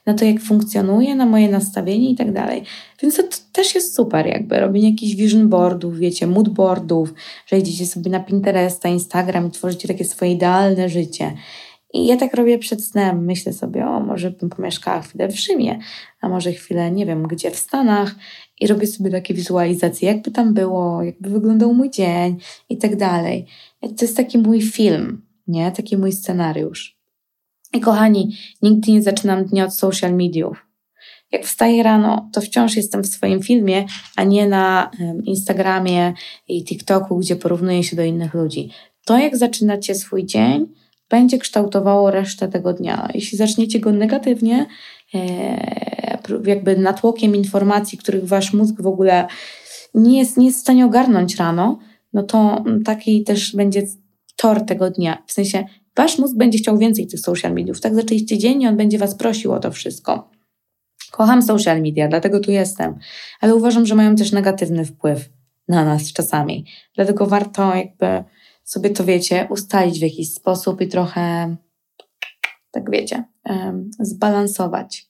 na 0.06 0.14
to, 0.14 0.24
jak 0.24 0.40
funkcjonuje, 0.40 1.14
na 1.14 1.26
moje 1.26 1.48
nastawienie 1.48 2.10
i 2.10 2.16
tak 2.16 2.32
dalej. 2.32 2.62
Więc 3.02 3.16
to, 3.16 3.22
też 3.52 3.74
jest 3.74 3.96
super, 3.96 4.26
jakby 4.26 4.60
robienie 4.60 4.90
jakichś 4.90 5.14
vision 5.14 5.48
boardów, 5.48 5.98
wiecie, 5.98 6.26
mood 6.26 6.48
boardów, 6.48 7.14
że 7.46 7.58
idziecie 7.58 7.86
sobie 7.86 8.10
na 8.10 8.20
Pinteresta, 8.20 8.88
Instagram 8.88 9.48
i 9.48 9.50
tworzycie 9.50 9.88
takie 9.88 10.04
swoje 10.04 10.32
idealne 10.32 10.88
życie. 10.88 11.32
I 11.94 12.06
ja 12.06 12.16
tak 12.16 12.34
robię 12.34 12.58
przed 12.58 12.84
snem. 12.84 13.24
Myślę 13.24 13.52
sobie, 13.52 13.86
o, 13.86 14.00
może 14.00 14.30
bym 14.30 14.50
pomieszkała 14.50 15.00
chwilę 15.00 15.28
w 15.28 15.36
Rzymie, 15.36 15.78
a 16.20 16.28
może 16.28 16.52
chwilę, 16.52 16.90
nie 16.90 17.06
wiem, 17.06 17.22
gdzie 17.22 17.50
w 17.50 17.56
Stanach. 17.56 18.14
I 18.62 18.66
robię 18.66 18.86
sobie 18.86 19.10
takie 19.10 19.34
wizualizacje, 19.34 20.08
jakby 20.08 20.30
tam 20.30 20.54
było, 20.54 21.02
jakby 21.02 21.30
wyglądał 21.30 21.74
mój 21.74 21.90
dzień 21.90 22.36
i 22.68 22.76
tak 22.76 22.96
dalej. 22.96 23.46
To 23.80 24.04
jest 24.04 24.16
taki 24.16 24.38
mój 24.38 24.62
film, 24.62 25.22
nie? 25.46 25.72
Taki 25.72 25.96
mój 25.96 26.12
scenariusz. 26.12 26.98
I 27.74 27.80
kochani, 27.80 28.36
nigdy 28.62 28.92
nie 28.92 29.02
zaczynam 29.02 29.44
dnia 29.44 29.64
od 29.64 29.74
social 29.74 30.14
mediów. 30.14 30.66
Jak 31.32 31.44
wstaję 31.44 31.82
rano, 31.82 32.30
to 32.32 32.40
wciąż 32.40 32.76
jestem 32.76 33.02
w 33.02 33.06
swoim 33.06 33.42
filmie, 33.42 33.84
a 34.16 34.24
nie 34.24 34.48
na 34.48 34.90
Instagramie 35.24 36.12
i 36.48 36.64
TikToku, 36.64 37.18
gdzie 37.18 37.36
porównuję 37.36 37.84
się 37.84 37.96
do 37.96 38.02
innych 38.02 38.34
ludzi. 38.34 38.70
To, 39.04 39.18
jak 39.18 39.36
zaczynacie 39.36 39.94
swój 39.94 40.26
dzień, 40.26 40.66
będzie 41.10 41.38
kształtowało 41.38 42.10
resztę 42.10 42.48
tego 42.48 42.72
dnia. 42.72 43.08
Jeśli 43.14 43.38
zaczniecie 43.38 43.80
go 43.80 43.92
negatywnie, 43.92 44.66
jakby 46.44 46.76
natłokiem 46.76 47.36
informacji, 47.36 47.98
których 47.98 48.24
wasz 48.24 48.52
mózg 48.52 48.82
w 48.82 48.86
ogóle 48.86 49.26
nie 49.94 50.18
jest, 50.18 50.36
nie 50.36 50.46
jest 50.46 50.58
w 50.58 50.60
stanie 50.60 50.86
ogarnąć 50.86 51.36
rano, 51.36 51.78
no 52.12 52.22
to 52.22 52.64
taki 52.84 53.24
też 53.24 53.56
będzie 53.56 53.82
tor 54.36 54.66
tego 54.66 54.90
dnia. 54.90 55.22
W 55.26 55.32
sensie, 55.32 55.64
wasz 55.96 56.18
mózg 56.18 56.36
będzie 56.36 56.58
chciał 56.58 56.78
więcej 56.78 57.06
tych 57.06 57.20
social 57.20 57.52
mediów. 57.52 57.80
Tak 57.80 57.94
zaczęliście 57.94 58.38
dzień 58.38 58.62
i 58.62 58.66
on 58.66 58.76
będzie 58.76 58.98
was 58.98 59.14
prosił 59.14 59.52
o 59.52 59.60
to 59.60 59.70
wszystko. 59.70 60.30
Kocham 61.10 61.42
social 61.42 61.82
media, 61.82 62.08
dlatego 62.08 62.40
tu 62.40 62.50
jestem, 62.50 62.98
ale 63.40 63.54
uważam, 63.54 63.86
że 63.86 63.94
mają 63.94 64.16
też 64.16 64.32
negatywny 64.32 64.84
wpływ 64.84 65.28
na 65.68 65.84
nas 65.84 66.12
czasami. 66.12 66.66
Dlatego 66.94 67.26
warto 67.26 67.74
jakby 67.74 68.24
sobie 68.64 68.90
to, 68.90 69.04
wiecie, 69.04 69.46
ustalić 69.50 69.98
w 69.98 70.02
jakiś 70.02 70.34
sposób 70.34 70.80
i 70.80 70.88
trochę, 70.88 71.56
tak 72.70 72.90
wiecie, 72.90 73.24
zbalansować. 74.00 75.06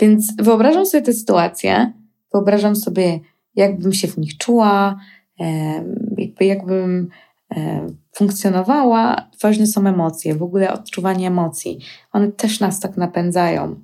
Więc 0.00 0.36
wyobrażam 0.38 0.86
sobie 0.86 1.02
tę 1.02 1.12
sytuację, 1.12 1.92
wyobrażam 2.34 2.76
sobie, 2.76 3.20
jakbym 3.54 3.92
się 3.92 4.08
w 4.08 4.18
nich 4.18 4.36
czuła, 4.36 5.00
jakby 6.18 6.44
jakbym 6.44 7.08
funkcjonowała. 8.16 9.30
Ważne 9.42 9.66
są 9.66 9.86
emocje, 9.86 10.34
w 10.34 10.42
ogóle 10.42 10.72
odczuwanie 10.72 11.26
emocji. 11.26 11.78
One 12.12 12.32
też 12.32 12.60
nas 12.60 12.80
tak 12.80 12.96
napędzają. 12.96 13.80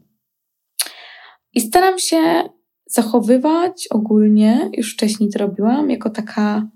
I 1.54 1.60
staram 1.60 1.98
się 1.98 2.48
zachowywać 2.86 3.88
ogólnie, 3.90 4.70
już 4.76 4.94
wcześniej 4.94 5.30
to 5.30 5.38
robiłam, 5.38 5.90
jako 5.90 6.10
taka, 6.10 6.68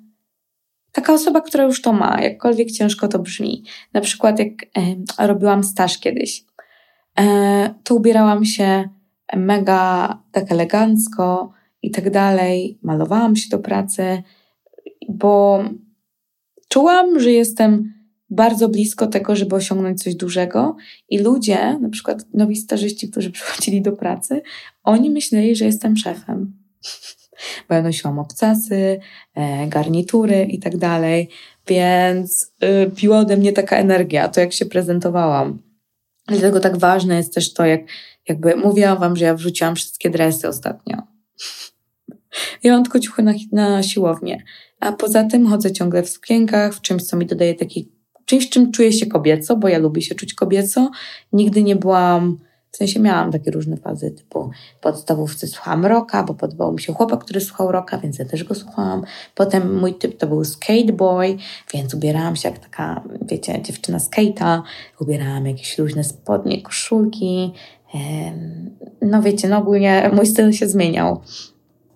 taka 0.93 1.13
osoba, 1.13 1.41
która 1.41 1.65
już 1.65 1.83
to 1.83 1.93
ma, 1.93 2.23
jakkolwiek 2.23 2.71
ciężko 2.71 3.09
to 3.09 3.19
brzmi. 3.19 3.65
Na 3.93 4.01
przykład, 4.01 4.39
jak 4.39 4.49
e, 5.19 5.27
robiłam 5.27 5.65
staż 5.65 5.99
kiedyś, 5.99 6.45
e, 7.19 7.75
to 7.85 7.95
ubierałam 7.95 8.45
się 8.45 8.89
mega 9.37 10.19
tak 10.33 10.53
elegancko 10.53 11.53
i 11.83 11.91
tak 11.91 12.11
dalej, 12.11 12.79
malowałam 12.83 13.37
się 13.37 13.49
do 13.49 13.59
pracy, 13.59 14.23
bo 15.09 15.65
czułam, 16.69 17.21
że 17.21 17.33
jestem 17.33 17.95
bardzo 18.31 18.69
blisko 18.69 19.07
tego, 19.07 19.37
żeby 19.37 19.57
osiągnąć 19.57 20.03
coś 20.03 20.15
dużego 20.15 20.77
i 21.09 21.19
ludzie, 21.19 21.79
na 21.79 21.89
przykład 21.89 22.25
nowi 22.35 22.57
starzyści, 22.57 23.11
którzy 23.11 23.31
przychodzili 23.37 23.83
do 23.83 23.93
pracy, 23.93 24.43
oni 24.83 25.11
myśleli, 25.11 25.57
że 25.57 25.65
jestem 25.65 25.97
szefem. 25.97 26.53
Bo 27.69 27.75
ja 27.75 27.83
nosiłam 27.83 28.19
obcasy, 28.19 29.01
e, 29.35 29.67
garnitury 29.67 30.43
i 30.45 30.59
tak 30.59 30.77
dalej, 30.77 31.29
więc 31.67 32.53
y, 32.65 32.91
piła 32.91 33.19
ode 33.19 33.37
mnie 33.37 33.53
taka 33.53 33.77
energia, 33.77 34.29
to 34.29 34.41
jak 34.41 34.53
się 34.53 34.67
prezentowałam. 34.67 35.63
Dlatego 36.27 36.61
tak 36.61 36.77
ważne 36.77 37.17
jest 37.17 37.35
też 37.35 37.53
to, 37.53 37.65
jak 37.65 37.81
jakby 38.29 38.57
mówiłam 38.57 38.99
wam, 38.99 39.17
że 39.17 39.25
ja 39.25 39.35
wrzuciłam 39.35 39.77
wszystkie 39.77 40.11
dresy 40.11 40.49
ostatnio. 40.49 41.03
Ja 42.63 42.73
mam 42.73 42.83
tylko 42.83 43.01
ciuchy 43.01 43.23
na, 43.23 43.33
na 43.53 43.83
siłownię, 43.83 44.43
a 44.81 44.93
poza 44.93 45.25
tym 45.25 45.47
chodzę 45.47 45.73
ciągle 45.73 46.03
w 46.03 46.09
sukienkach, 46.09 46.75
w 46.75 46.81
czymś, 46.81 47.03
co 47.03 47.17
mi 47.17 47.27
dodaje 47.27 47.55
taki 47.55 47.93
czymś, 48.25 48.51
czym 48.51 48.73
czuję 48.73 48.93
się 48.93 49.07
kobieco, 49.07 49.57
bo 49.57 49.69
ja 49.69 49.79
lubię 49.79 50.03
się 50.03 50.15
czuć 50.15 50.35
kobieco. 50.35 50.91
Nigdy 51.33 51.63
nie 51.63 51.77
byłam, 51.77 52.39
w 52.73 52.77
sensie 52.77 53.01
miałam 53.01 53.33
takie 53.33 53.51
różne 53.51 53.77
fazy, 53.77 54.11
typu 54.11 54.51
podstawówce 54.81 55.47
słuchałam 55.47 55.87
rocka, 55.87 56.23
bo 56.23 56.35
podobał 56.35 56.73
mi 56.73 56.81
się 56.81 56.93
chłopak, 56.93 57.25
który 57.25 57.41
słuchał 57.41 57.73
rocka, 57.73 57.99
więc 57.99 58.19
ja 58.19 58.25
też 58.25 58.45
go 58.45 58.55
słuchałam. 58.55 59.05
Potem 59.35 59.79
mój 59.81 59.95
typ 59.95 60.19
to 60.19 60.27
był 60.27 60.45
skateboy, 60.45 61.37
więc 61.75 61.95
ubierałam 61.95 62.37
się 62.37 62.49
jak 62.49 62.59
taka, 62.59 63.03
wiecie, 63.29 63.63
dziewczyna 63.63 63.99
skate'a, 63.99 64.63
ubierałam 65.01 65.47
jakieś 65.47 65.79
luźne 65.79 66.05
spodnie, 66.05 66.63
koszulki. 66.63 67.53
No 69.03 69.23
wiecie, 69.23 69.49
no 69.49 69.59
ogólnie 69.59 70.11
mój 70.13 70.27
styl 70.27 70.53
się 70.53 70.69
zmieniał. 70.69 71.21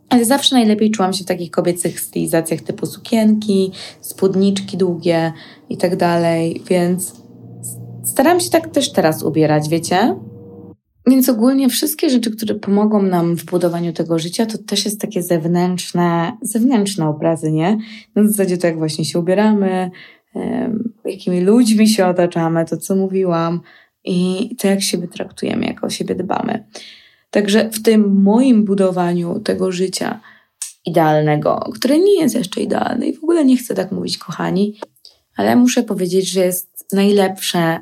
Ale 0.08 0.24
zawsze 0.24 0.56
najlepiej 0.56 0.90
czułam 0.90 1.12
się 1.12 1.24
w 1.24 1.26
takich 1.26 1.50
kobiecych 1.50 2.00
stylizacjach 2.00 2.60
typu 2.60 2.86
sukienki, 2.86 3.72
spódniczki 4.00 4.76
długie 4.76 5.32
i 5.68 5.76
tak 5.76 5.96
dalej, 5.96 6.62
więc 6.68 7.12
staram 8.04 8.40
się 8.40 8.50
tak 8.50 8.68
też 8.68 8.92
teraz 8.92 9.22
ubierać, 9.22 9.68
wiecie? 9.68 10.16
Więc 11.06 11.28
ogólnie 11.28 11.68
wszystkie 11.68 12.10
rzeczy, 12.10 12.30
które 12.30 12.54
pomogą 12.54 13.02
nam 13.02 13.36
w 13.36 13.44
budowaniu 13.44 13.92
tego 13.92 14.18
życia, 14.18 14.46
to 14.46 14.58
też 14.58 14.84
jest 14.84 15.00
takie 15.00 15.22
zewnętrzne, 15.22 16.32
zewnętrzne 16.42 17.08
obrazy, 17.08 17.52
nie? 17.52 17.78
Na 18.14 18.28
zasadzie 18.28 18.58
to, 18.58 18.66
jak 18.66 18.78
właśnie 18.78 19.04
się 19.04 19.18
ubieramy, 19.18 19.90
jakimi 21.04 21.40
ludźmi 21.40 21.88
się 21.88 22.06
otaczamy, 22.06 22.64
to 22.64 22.76
co 22.76 22.96
mówiłam 22.96 23.60
i 24.04 24.50
to, 24.58 24.68
jak 24.68 24.82
siebie 24.82 25.08
traktujemy, 25.08 25.66
jak 25.66 25.84
o 25.84 25.90
siebie 25.90 26.14
dbamy. 26.14 26.64
Także 27.30 27.70
w 27.70 27.82
tym 27.82 28.22
moim 28.22 28.64
budowaniu 28.64 29.40
tego 29.40 29.72
życia 29.72 30.20
idealnego, 30.86 31.70
które 31.74 31.98
nie 31.98 32.20
jest 32.20 32.34
jeszcze 32.34 32.60
idealne 32.60 33.06
i 33.08 33.16
w 33.16 33.22
ogóle 33.22 33.44
nie 33.44 33.56
chcę 33.56 33.74
tak 33.74 33.92
mówić, 33.92 34.18
kochani, 34.18 34.80
ale 35.36 35.56
muszę 35.56 35.82
powiedzieć, 35.82 36.30
że 36.30 36.40
jest 36.40 36.86
najlepsze, 36.92 37.80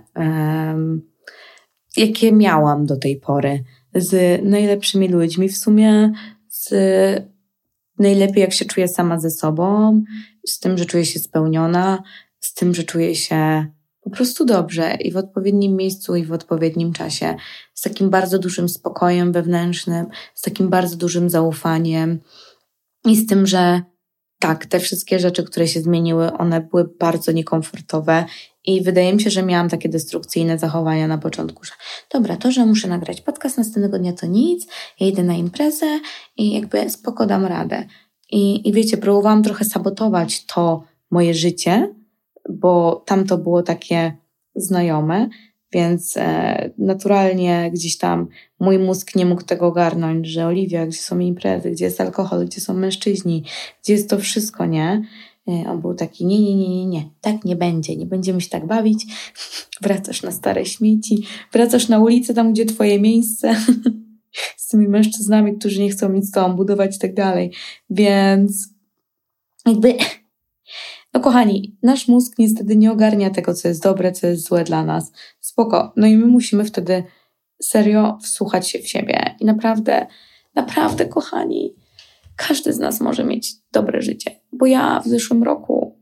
jakie 1.96 2.32
miałam 2.32 2.86
do 2.86 2.96
tej 2.96 3.16
pory, 3.16 3.64
z 3.94 4.42
najlepszymi 4.44 5.08
ludźmi, 5.08 5.48
w 5.48 5.56
sumie 5.56 6.12
z 6.48 6.72
najlepiej, 7.98 8.40
jak 8.40 8.52
się 8.52 8.64
czuję 8.64 8.88
sama 8.88 9.20
ze 9.20 9.30
sobą, 9.30 10.02
z 10.46 10.58
tym, 10.58 10.78
że 10.78 10.86
czuję 10.86 11.04
się 11.04 11.18
spełniona, 11.18 12.02
z 12.40 12.54
tym, 12.54 12.74
że 12.74 12.84
czuję 12.84 13.14
się 13.14 13.66
po 14.00 14.10
prostu 14.10 14.44
dobrze 14.44 14.94
i 14.94 15.12
w 15.12 15.16
odpowiednim 15.16 15.76
miejscu 15.76 16.16
i 16.16 16.24
w 16.24 16.32
odpowiednim 16.32 16.92
czasie, 16.92 17.34
z 17.74 17.80
takim 17.80 18.10
bardzo 18.10 18.38
dużym 18.38 18.68
spokojem 18.68 19.32
wewnętrznym, 19.32 20.06
z 20.34 20.40
takim 20.40 20.68
bardzo 20.68 20.96
dużym 20.96 21.30
zaufaniem 21.30 22.20
i 23.04 23.16
z 23.16 23.26
tym, 23.26 23.46
że 23.46 23.82
tak, 24.38 24.66
te 24.66 24.80
wszystkie 24.80 25.18
rzeczy, 25.18 25.44
które 25.44 25.68
się 25.68 25.80
zmieniły, 25.80 26.32
one 26.32 26.60
były 26.60 26.88
bardzo 27.00 27.32
niekomfortowe 27.32 28.24
i 28.64 28.82
wydaje 28.82 29.14
mi 29.14 29.20
się, 29.20 29.30
że 29.30 29.42
miałam 29.42 29.68
takie 29.68 29.88
destrukcyjne 29.88 30.58
zachowania 30.58 31.08
na 31.08 31.18
początku, 31.18 31.64
że 31.64 31.72
dobra, 32.12 32.36
to, 32.36 32.52
że 32.52 32.66
muszę 32.66 32.88
nagrać 32.88 33.20
podcast 33.20 33.58
następnego 33.58 33.98
dnia 33.98 34.12
to 34.12 34.26
nic, 34.26 34.66
ja 35.00 35.06
idę 35.06 35.22
na 35.22 35.34
imprezę 35.34 36.00
i 36.36 36.52
jakby 36.52 36.90
spoko 36.90 37.26
dam 37.26 37.44
radę. 37.44 37.86
I, 38.30 38.68
i 38.68 38.72
wiecie, 38.72 38.96
próbowałam 38.96 39.42
trochę 39.42 39.64
sabotować 39.64 40.46
to 40.46 40.82
moje 41.10 41.34
życie, 41.34 41.94
bo 42.48 43.02
tam 43.06 43.26
to 43.26 43.38
było 43.38 43.62
takie 43.62 44.16
znajome, 44.54 45.28
więc 45.72 46.16
e, 46.16 46.70
naturalnie 46.78 47.70
gdzieś 47.74 47.98
tam 47.98 48.28
mój 48.60 48.78
mózg 48.78 49.16
nie 49.16 49.26
mógł 49.26 49.42
tego 49.42 49.66
ogarnąć, 49.66 50.26
że 50.26 50.46
Oliwia, 50.46 50.86
gdzie 50.86 50.98
są 50.98 51.18
imprezy, 51.18 51.70
gdzie 51.70 51.84
jest 51.84 52.00
alkohol, 52.00 52.46
gdzie 52.46 52.60
są 52.60 52.74
mężczyźni, 52.74 53.44
gdzie 53.82 53.92
jest 53.92 54.10
to 54.10 54.18
wszystko, 54.18 54.66
nie? 54.66 55.02
E, 55.48 55.70
on 55.70 55.80
był 55.80 55.94
taki, 55.94 56.26
nie, 56.26 56.40
nie, 56.40 56.54
nie, 56.56 56.68
nie, 56.68 56.86
nie, 56.86 57.10
tak 57.20 57.44
nie 57.44 57.56
będzie, 57.56 57.96
nie 57.96 58.06
będziemy 58.06 58.40
się 58.40 58.50
tak 58.50 58.66
bawić. 58.66 59.06
Wracasz 59.82 60.22
na 60.22 60.30
stare 60.30 60.66
śmieci, 60.66 61.26
wracasz 61.52 61.88
na 61.88 61.98
ulicę, 61.98 62.34
tam 62.34 62.52
gdzie 62.52 62.66
twoje 62.66 63.00
miejsce, 63.00 63.56
z 64.56 64.68
tymi 64.68 64.88
mężczyznami, 64.88 65.58
którzy 65.58 65.82
nie 65.82 65.90
chcą 65.90 66.12
nic 66.12 66.28
z 66.28 66.30
tobą 66.30 66.56
budować 66.56 66.96
i 66.96 66.98
tak 66.98 67.14
dalej. 67.14 67.52
Więc 67.90 68.68
jakby 69.66 69.96
no 71.14 71.20
kochani, 71.20 71.76
nasz 71.82 72.08
mózg 72.08 72.38
niestety 72.38 72.76
nie 72.76 72.92
ogarnia 72.92 73.30
tego, 73.30 73.54
co 73.54 73.68
jest 73.68 73.82
dobre, 73.82 74.12
co 74.12 74.26
jest 74.26 74.44
złe 74.44 74.64
dla 74.64 74.84
nas. 74.84 75.12
Spoko. 75.40 75.92
No 75.96 76.06
i 76.06 76.16
my 76.16 76.26
musimy 76.26 76.64
wtedy 76.64 77.04
serio 77.62 78.18
wsłuchać 78.22 78.70
się 78.70 78.78
w 78.78 78.88
siebie. 78.88 79.36
I 79.40 79.44
naprawdę, 79.44 80.06
naprawdę, 80.54 81.06
kochani, 81.06 81.74
każdy 82.36 82.72
z 82.72 82.78
nas 82.78 83.00
może 83.00 83.24
mieć 83.24 83.52
dobre 83.72 84.02
życie. 84.02 84.30
Bo 84.52 84.66
ja 84.66 85.00
w 85.00 85.08
zeszłym 85.08 85.42
roku 85.42 85.98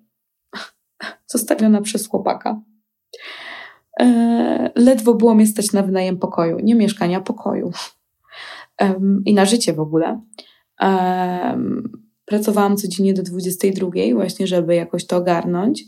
zostawiona 1.26 1.80
przez 1.80 2.08
chłopaka. 2.08 2.60
E, 4.00 4.70
ledwo 4.76 5.14
było 5.14 5.34
mnie 5.34 5.46
stać 5.46 5.72
na 5.72 5.82
wynajem 5.82 6.18
pokoju. 6.18 6.58
Nie 6.62 6.74
mieszkania, 6.74 7.20
pokoju. 7.20 7.70
I 9.24 9.34
na 9.34 9.44
życie 9.44 9.72
w 9.72 9.80
ogóle. 9.80 10.20
Pracowałam 12.24 12.76
codziennie 12.76 13.14
do 13.14 13.22
22, 13.22 13.90
właśnie, 14.14 14.46
żeby 14.46 14.74
jakoś 14.74 15.06
to 15.06 15.16
ogarnąć. 15.16 15.84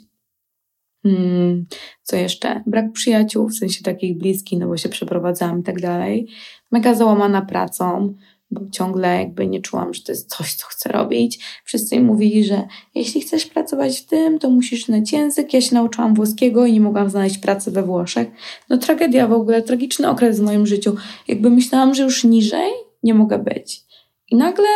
Hmm, 1.03 1.67
co 2.03 2.17
jeszcze? 2.17 2.63
Brak 2.67 2.93
przyjaciół, 2.93 3.49
w 3.49 3.55
sensie 3.55 3.83
takich 3.83 4.19
bliskich, 4.19 4.59
no 4.59 4.67
bo 4.67 4.77
się 4.77 4.89
przeprowadzałam 4.89 5.61
i 5.61 5.63
tak 5.63 5.81
dalej. 5.81 6.29
Mega 6.71 6.95
załamana 6.95 7.43
pracą, 7.43 8.15
bo 8.55 8.61
ciągle 8.71 9.19
jakby 9.19 9.47
nie 9.47 9.61
czułam, 9.61 9.95
że 9.95 10.03
to 10.03 10.13
jest 10.13 10.37
coś, 10.37 10.55
co 10.55 10.67
chcę 10.67 10.89
robić. 10.89 11.61
Wszyscy 11.65 11.97
mi 11.97 12.05
mówili, 12.05 12.45
że 12.45 12.63
jeśli 12.95 13.21
chcesz 13.21 13.47
pracować 13.47 14.01
w 14.01 14.07
tym, 14.07 14.39
to 14.39 14.51
musisz 14.51 14.85
znać 14.85 15.13
język. 15.13 15.55
Ja 15.55 15.61
się 15.61 15.75
nauczyłam 15.75 16.15
włoskiego 16.15 16.67
i 16.67 16.73
nie 16.73 16.81
mogłam 16.81 17.11
znaleźć 17.11 17.39
pracy 17.39 17.71
we 17.71 17.83
Włoszech. 17.83 18.29
No 18.71 18.79
tragedia 18.79 19.29
w 19.29 19.33
ogóle, 19.33 19.63
tragiczny 19.63 20.11
okres 20.11 20.41
w 20.41 20.43
moim 20.43 20.67
życiu. 20.67 20.97
Jakby 21.29 21.51
myślałam, 21.51 21.95
że 21.95 22.03
już 22.03 22.25
niżej 22.25 22.71
nie 23.03 23.15
mogę 23.15 23.39
być. 23.39 23.85
I 24.31 24.37
nagle 24.37 24.69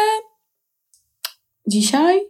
dzisiaj, 1.67 2.21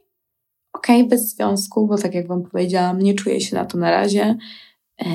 okej, 0.73 0.97
okay, 0.97 1.09
bez 1.09 1.35
związku, 1.35 1.87
bo 1.87 1.99
tak 1.99 2.15
jak 2.15 2.29
Wam 2.29 2.43
powiedziałam, 2.43 3.03
nie 3.03 3.15
czuję 3.15 3.41
się 3.41 3.57
na 3.57 3.65
to 3.65 3.79
na 3.79 3.91
razie. 3.91 4.37
E, 5.01 5.07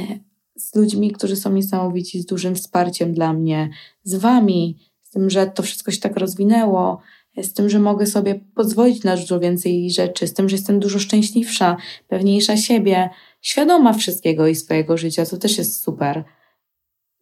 z 0.55 0.75
ludźmi, 0.75 1.11
którzy 1.11 1.35
są 1.35 1.51
niesamowici, 1.53 2.21
z 2.21 2.25
dużym 2.25 2.55
wsparciem 2.55 3.13
dla 3.13 3.33
mnie, 3.33 3.69
z 4.03 4.15
Wami, 4.15 4.77
tym, 5.13 5.29
że 5.29 5.47
to 5.47 5.63
wszystko 5.63 5.91
się 5.91 5.99
tak 5.99 6.17
rozwinęło, 6.17 7.01
z 7.37 7.53
tym, 7.53 7.69
że 7.69 7.79
mogę 7.79 8.05
sobie 8.05 8.35
pozwolić 8.55 9.03
na 9.03 9.17
dużo 9.17 9.39
więcej 9.39 9.91
rzeczy, 9.91 10.27
z 10.27 10.33
tym, 10.33 10.49
że 10.49 10.55
jestem 10.55 10.79
dużo 10.79 10.99
szczęśliwsza, 10.99 11.77
pewniejsza 12.07 12.57
siebie, 12.57 13.09
świadoma 13.41 13.93
wszystkiego 13.93 14.47
i 14.47 14.55
swojego 14.55 14.97
życia, 14.97 15.25
to 15.25 15.37
też 15.37 15.57
jest 15.57 15.83
super. 15.83 16.23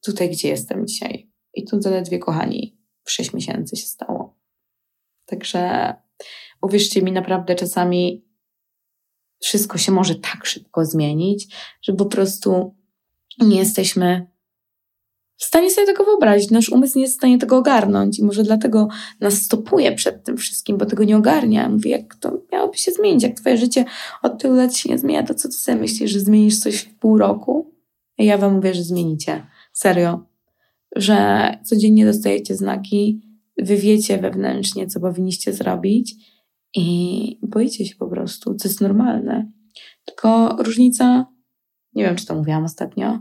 Tutaj, 0.05 0.29
gdzie 0.29 0.47
jestem 0.47 0.87
dzisiaj. 0.87 1.31
I 1.53 1.65
tu 1.65 1.81
zaledwie, 1.81 2.19
kochani, 2.19 2.77
w 3.03 3.11
6 3.11 3.33
miesięcy 3.33 3.75
się 3.75 3.85
stało. 3.85 4.37
Także 5.25 5.93
uwierzcie 6.61 7.01
mi, 7.01 7.11
naprawdę 7.11 7.55
czasami 7.55 8.25
wszystko 9.39 9.77
się 9.77 9.91
może 9.91 10.15
tak 10.15 10.45
szybko 10.45 10.85
zmienić, 10.85 11.55
że 11.81 11.93
po 11.93 12.05
prostu 12.05 12.75
nie 13.39 13.57
jesteśmy 13.57 14.30
w 15.41 15.45
stanie 15.45 15.69
sobie 15.69 15.87
tego 15.87 16.03
wyobrazić. 16.03 16.51
Nasz 16.51 16.69
umysł 16.69 16.97
nie 16.97 17.01
jest 17.01 17.13
w 17.13 17.17
stanie 17.17 17.37
tego 17.37 17.57
ogarnąć 17.57 18.19
i 18.19 18.23
może 18.23 18.43
dlatego 18.43 18.87
nas 19.19 19.33
stopuje 19.33 19.91
przed 19.91 20.23
tym 20.23 20.37
wszystkim, 20.37 20.77
bo 20.77 20.85
tego 20.85 21.03
nie 21.03 21.17
ogarnia. 21.17 21.69
Mówi, 21.69 21.89
jak 21.89 22.15
to 22.15 22.41
miałoby 22.51 22.77
się 22.77 22.91
zmienić, 22.91 23.23
jak 23.23 23.33
twoje 23.35 23.57
życie 23.57 23.85
od 24.23 24.41
tylu 24.41 24.55
lat 24.55 24.75
się 24.75 24.89
nie 24.89 24.97
zmienia, 24.97 25.23
to 25.23 25.33
co 25.33 25.47
ty 25.47 25.53
sobie 25.53 25.77
myślisz, 25.77 26.11
że 26.11 26.19
zmienisz 26.19 26.59
coś 26.59 26.75
w 26.75 26.95
pół 26.95 27.17
roku? 27.17 27.75
I 28.17 28.25
ja 28.25 28.37
wam 28.37 28.55
mówię, 28.55 28.73
że 28.73 28.83
zmienicie. 28.83 29.47
Serio. 29.73 30.25
Że 30.95 31.49
codziennie 31.63 32.05
dostajecie 32.05 32.55
znaki, 32.55 33.21
wy 33.57 33.77
wiecie 33.77 34.17
wewnętrznie, 34.17 34.87
co 34.87 34.99
powinniście 34.99 35.53
zrobić 35.53 36.15
i 36.75 37.39
boicie 37.41 37.85
się 37.85 37.95
po 37.95 38.07
prostu, 38.07 38.55
co 38.55 38.67
jest 38.67 38.81
normalne. 38.81 39.51
Tylko 40.05 40.55
różnica, 40.59 41.25
nie 41.93 42.03
wiem, 42.03 42.15
czy 42.15 42.25
to 42.25 42.35
mówiłam 42.35 42.63
ostatnio, 42.63 43.19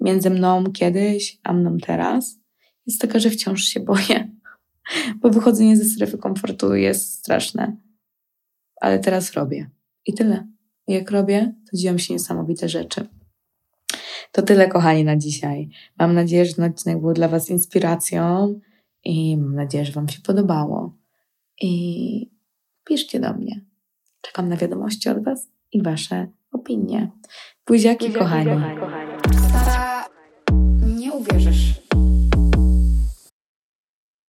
między 0.00 0.30
mną 0.30 0.64
kiedyś, 0.72 1.38
a 1.42 1.52
mną 1.52 1.78
teraz, 1.78 2.38
jest 2.86 3.00
taka, 3.00 3.18
że 3.18 3.30
wciąż 3.30 3.62
się 3.62 3.80
boję. 3.80 4.30
Bo 5.20 5.30
wychodzenie 5.30 5.76
ze 5.76 5.84
strefy 5.84 6.18
komfortu 6.18 6.74
jest 6.74 7.12
straszne. 7.12 7.76
Ale 8.80 8.98
teraz 8.98 9.32
robię. 9.32 9.70
I 10.06 10.14
tyle. 10.14 10.48
Jak 10.88 11.10
robię, 11.10 11.54
to 11.70 11.76
dzieją 11.76 11.98
się 11.98 12.14
niesamowite 12.14 12.68
rzeczy. 12.68 13.06
To 14.32 14.42
tyle, 14.42 14.68
kochani, 14.68 15.04
na 15.04 15.16
dzisiaj. 15.16 15.68
Mam 15.98 16.14
nadzieję, 16.14 16.44
że 16.44 16.54
ten 16.54 16.64
odcinek 16.64 17.00
był 17.00 17.12
dla 17.12 17.28
Was 17.28 17.50
inspiracją 17.50 18.54
i 19.04 19.36
mam 19.36 19.54
nadzieję, 19.54 19.84
że 19.84 19.92
Wam 19.92 20.08
się 20.08 20.20
podobało. 20.20 20.96
I 21.60 22.30
piszcie 22.84 23.20
do 23.20 23.32
mnie. 23.34 23.64
Czekam 24.20 24.48
na 24.48 24.56
wiadomości 24.56 25.08
od 25.08 25.24
Was 25.24 25.48
i 25.72 25.82
Wasze 25.82 26.28
opinie. 26.52 27.10
Buziaki, 27.66 28.12
kochani. 28.12 28.50
Nie 28.50 29.09
uwierzysz. 31.30 31.79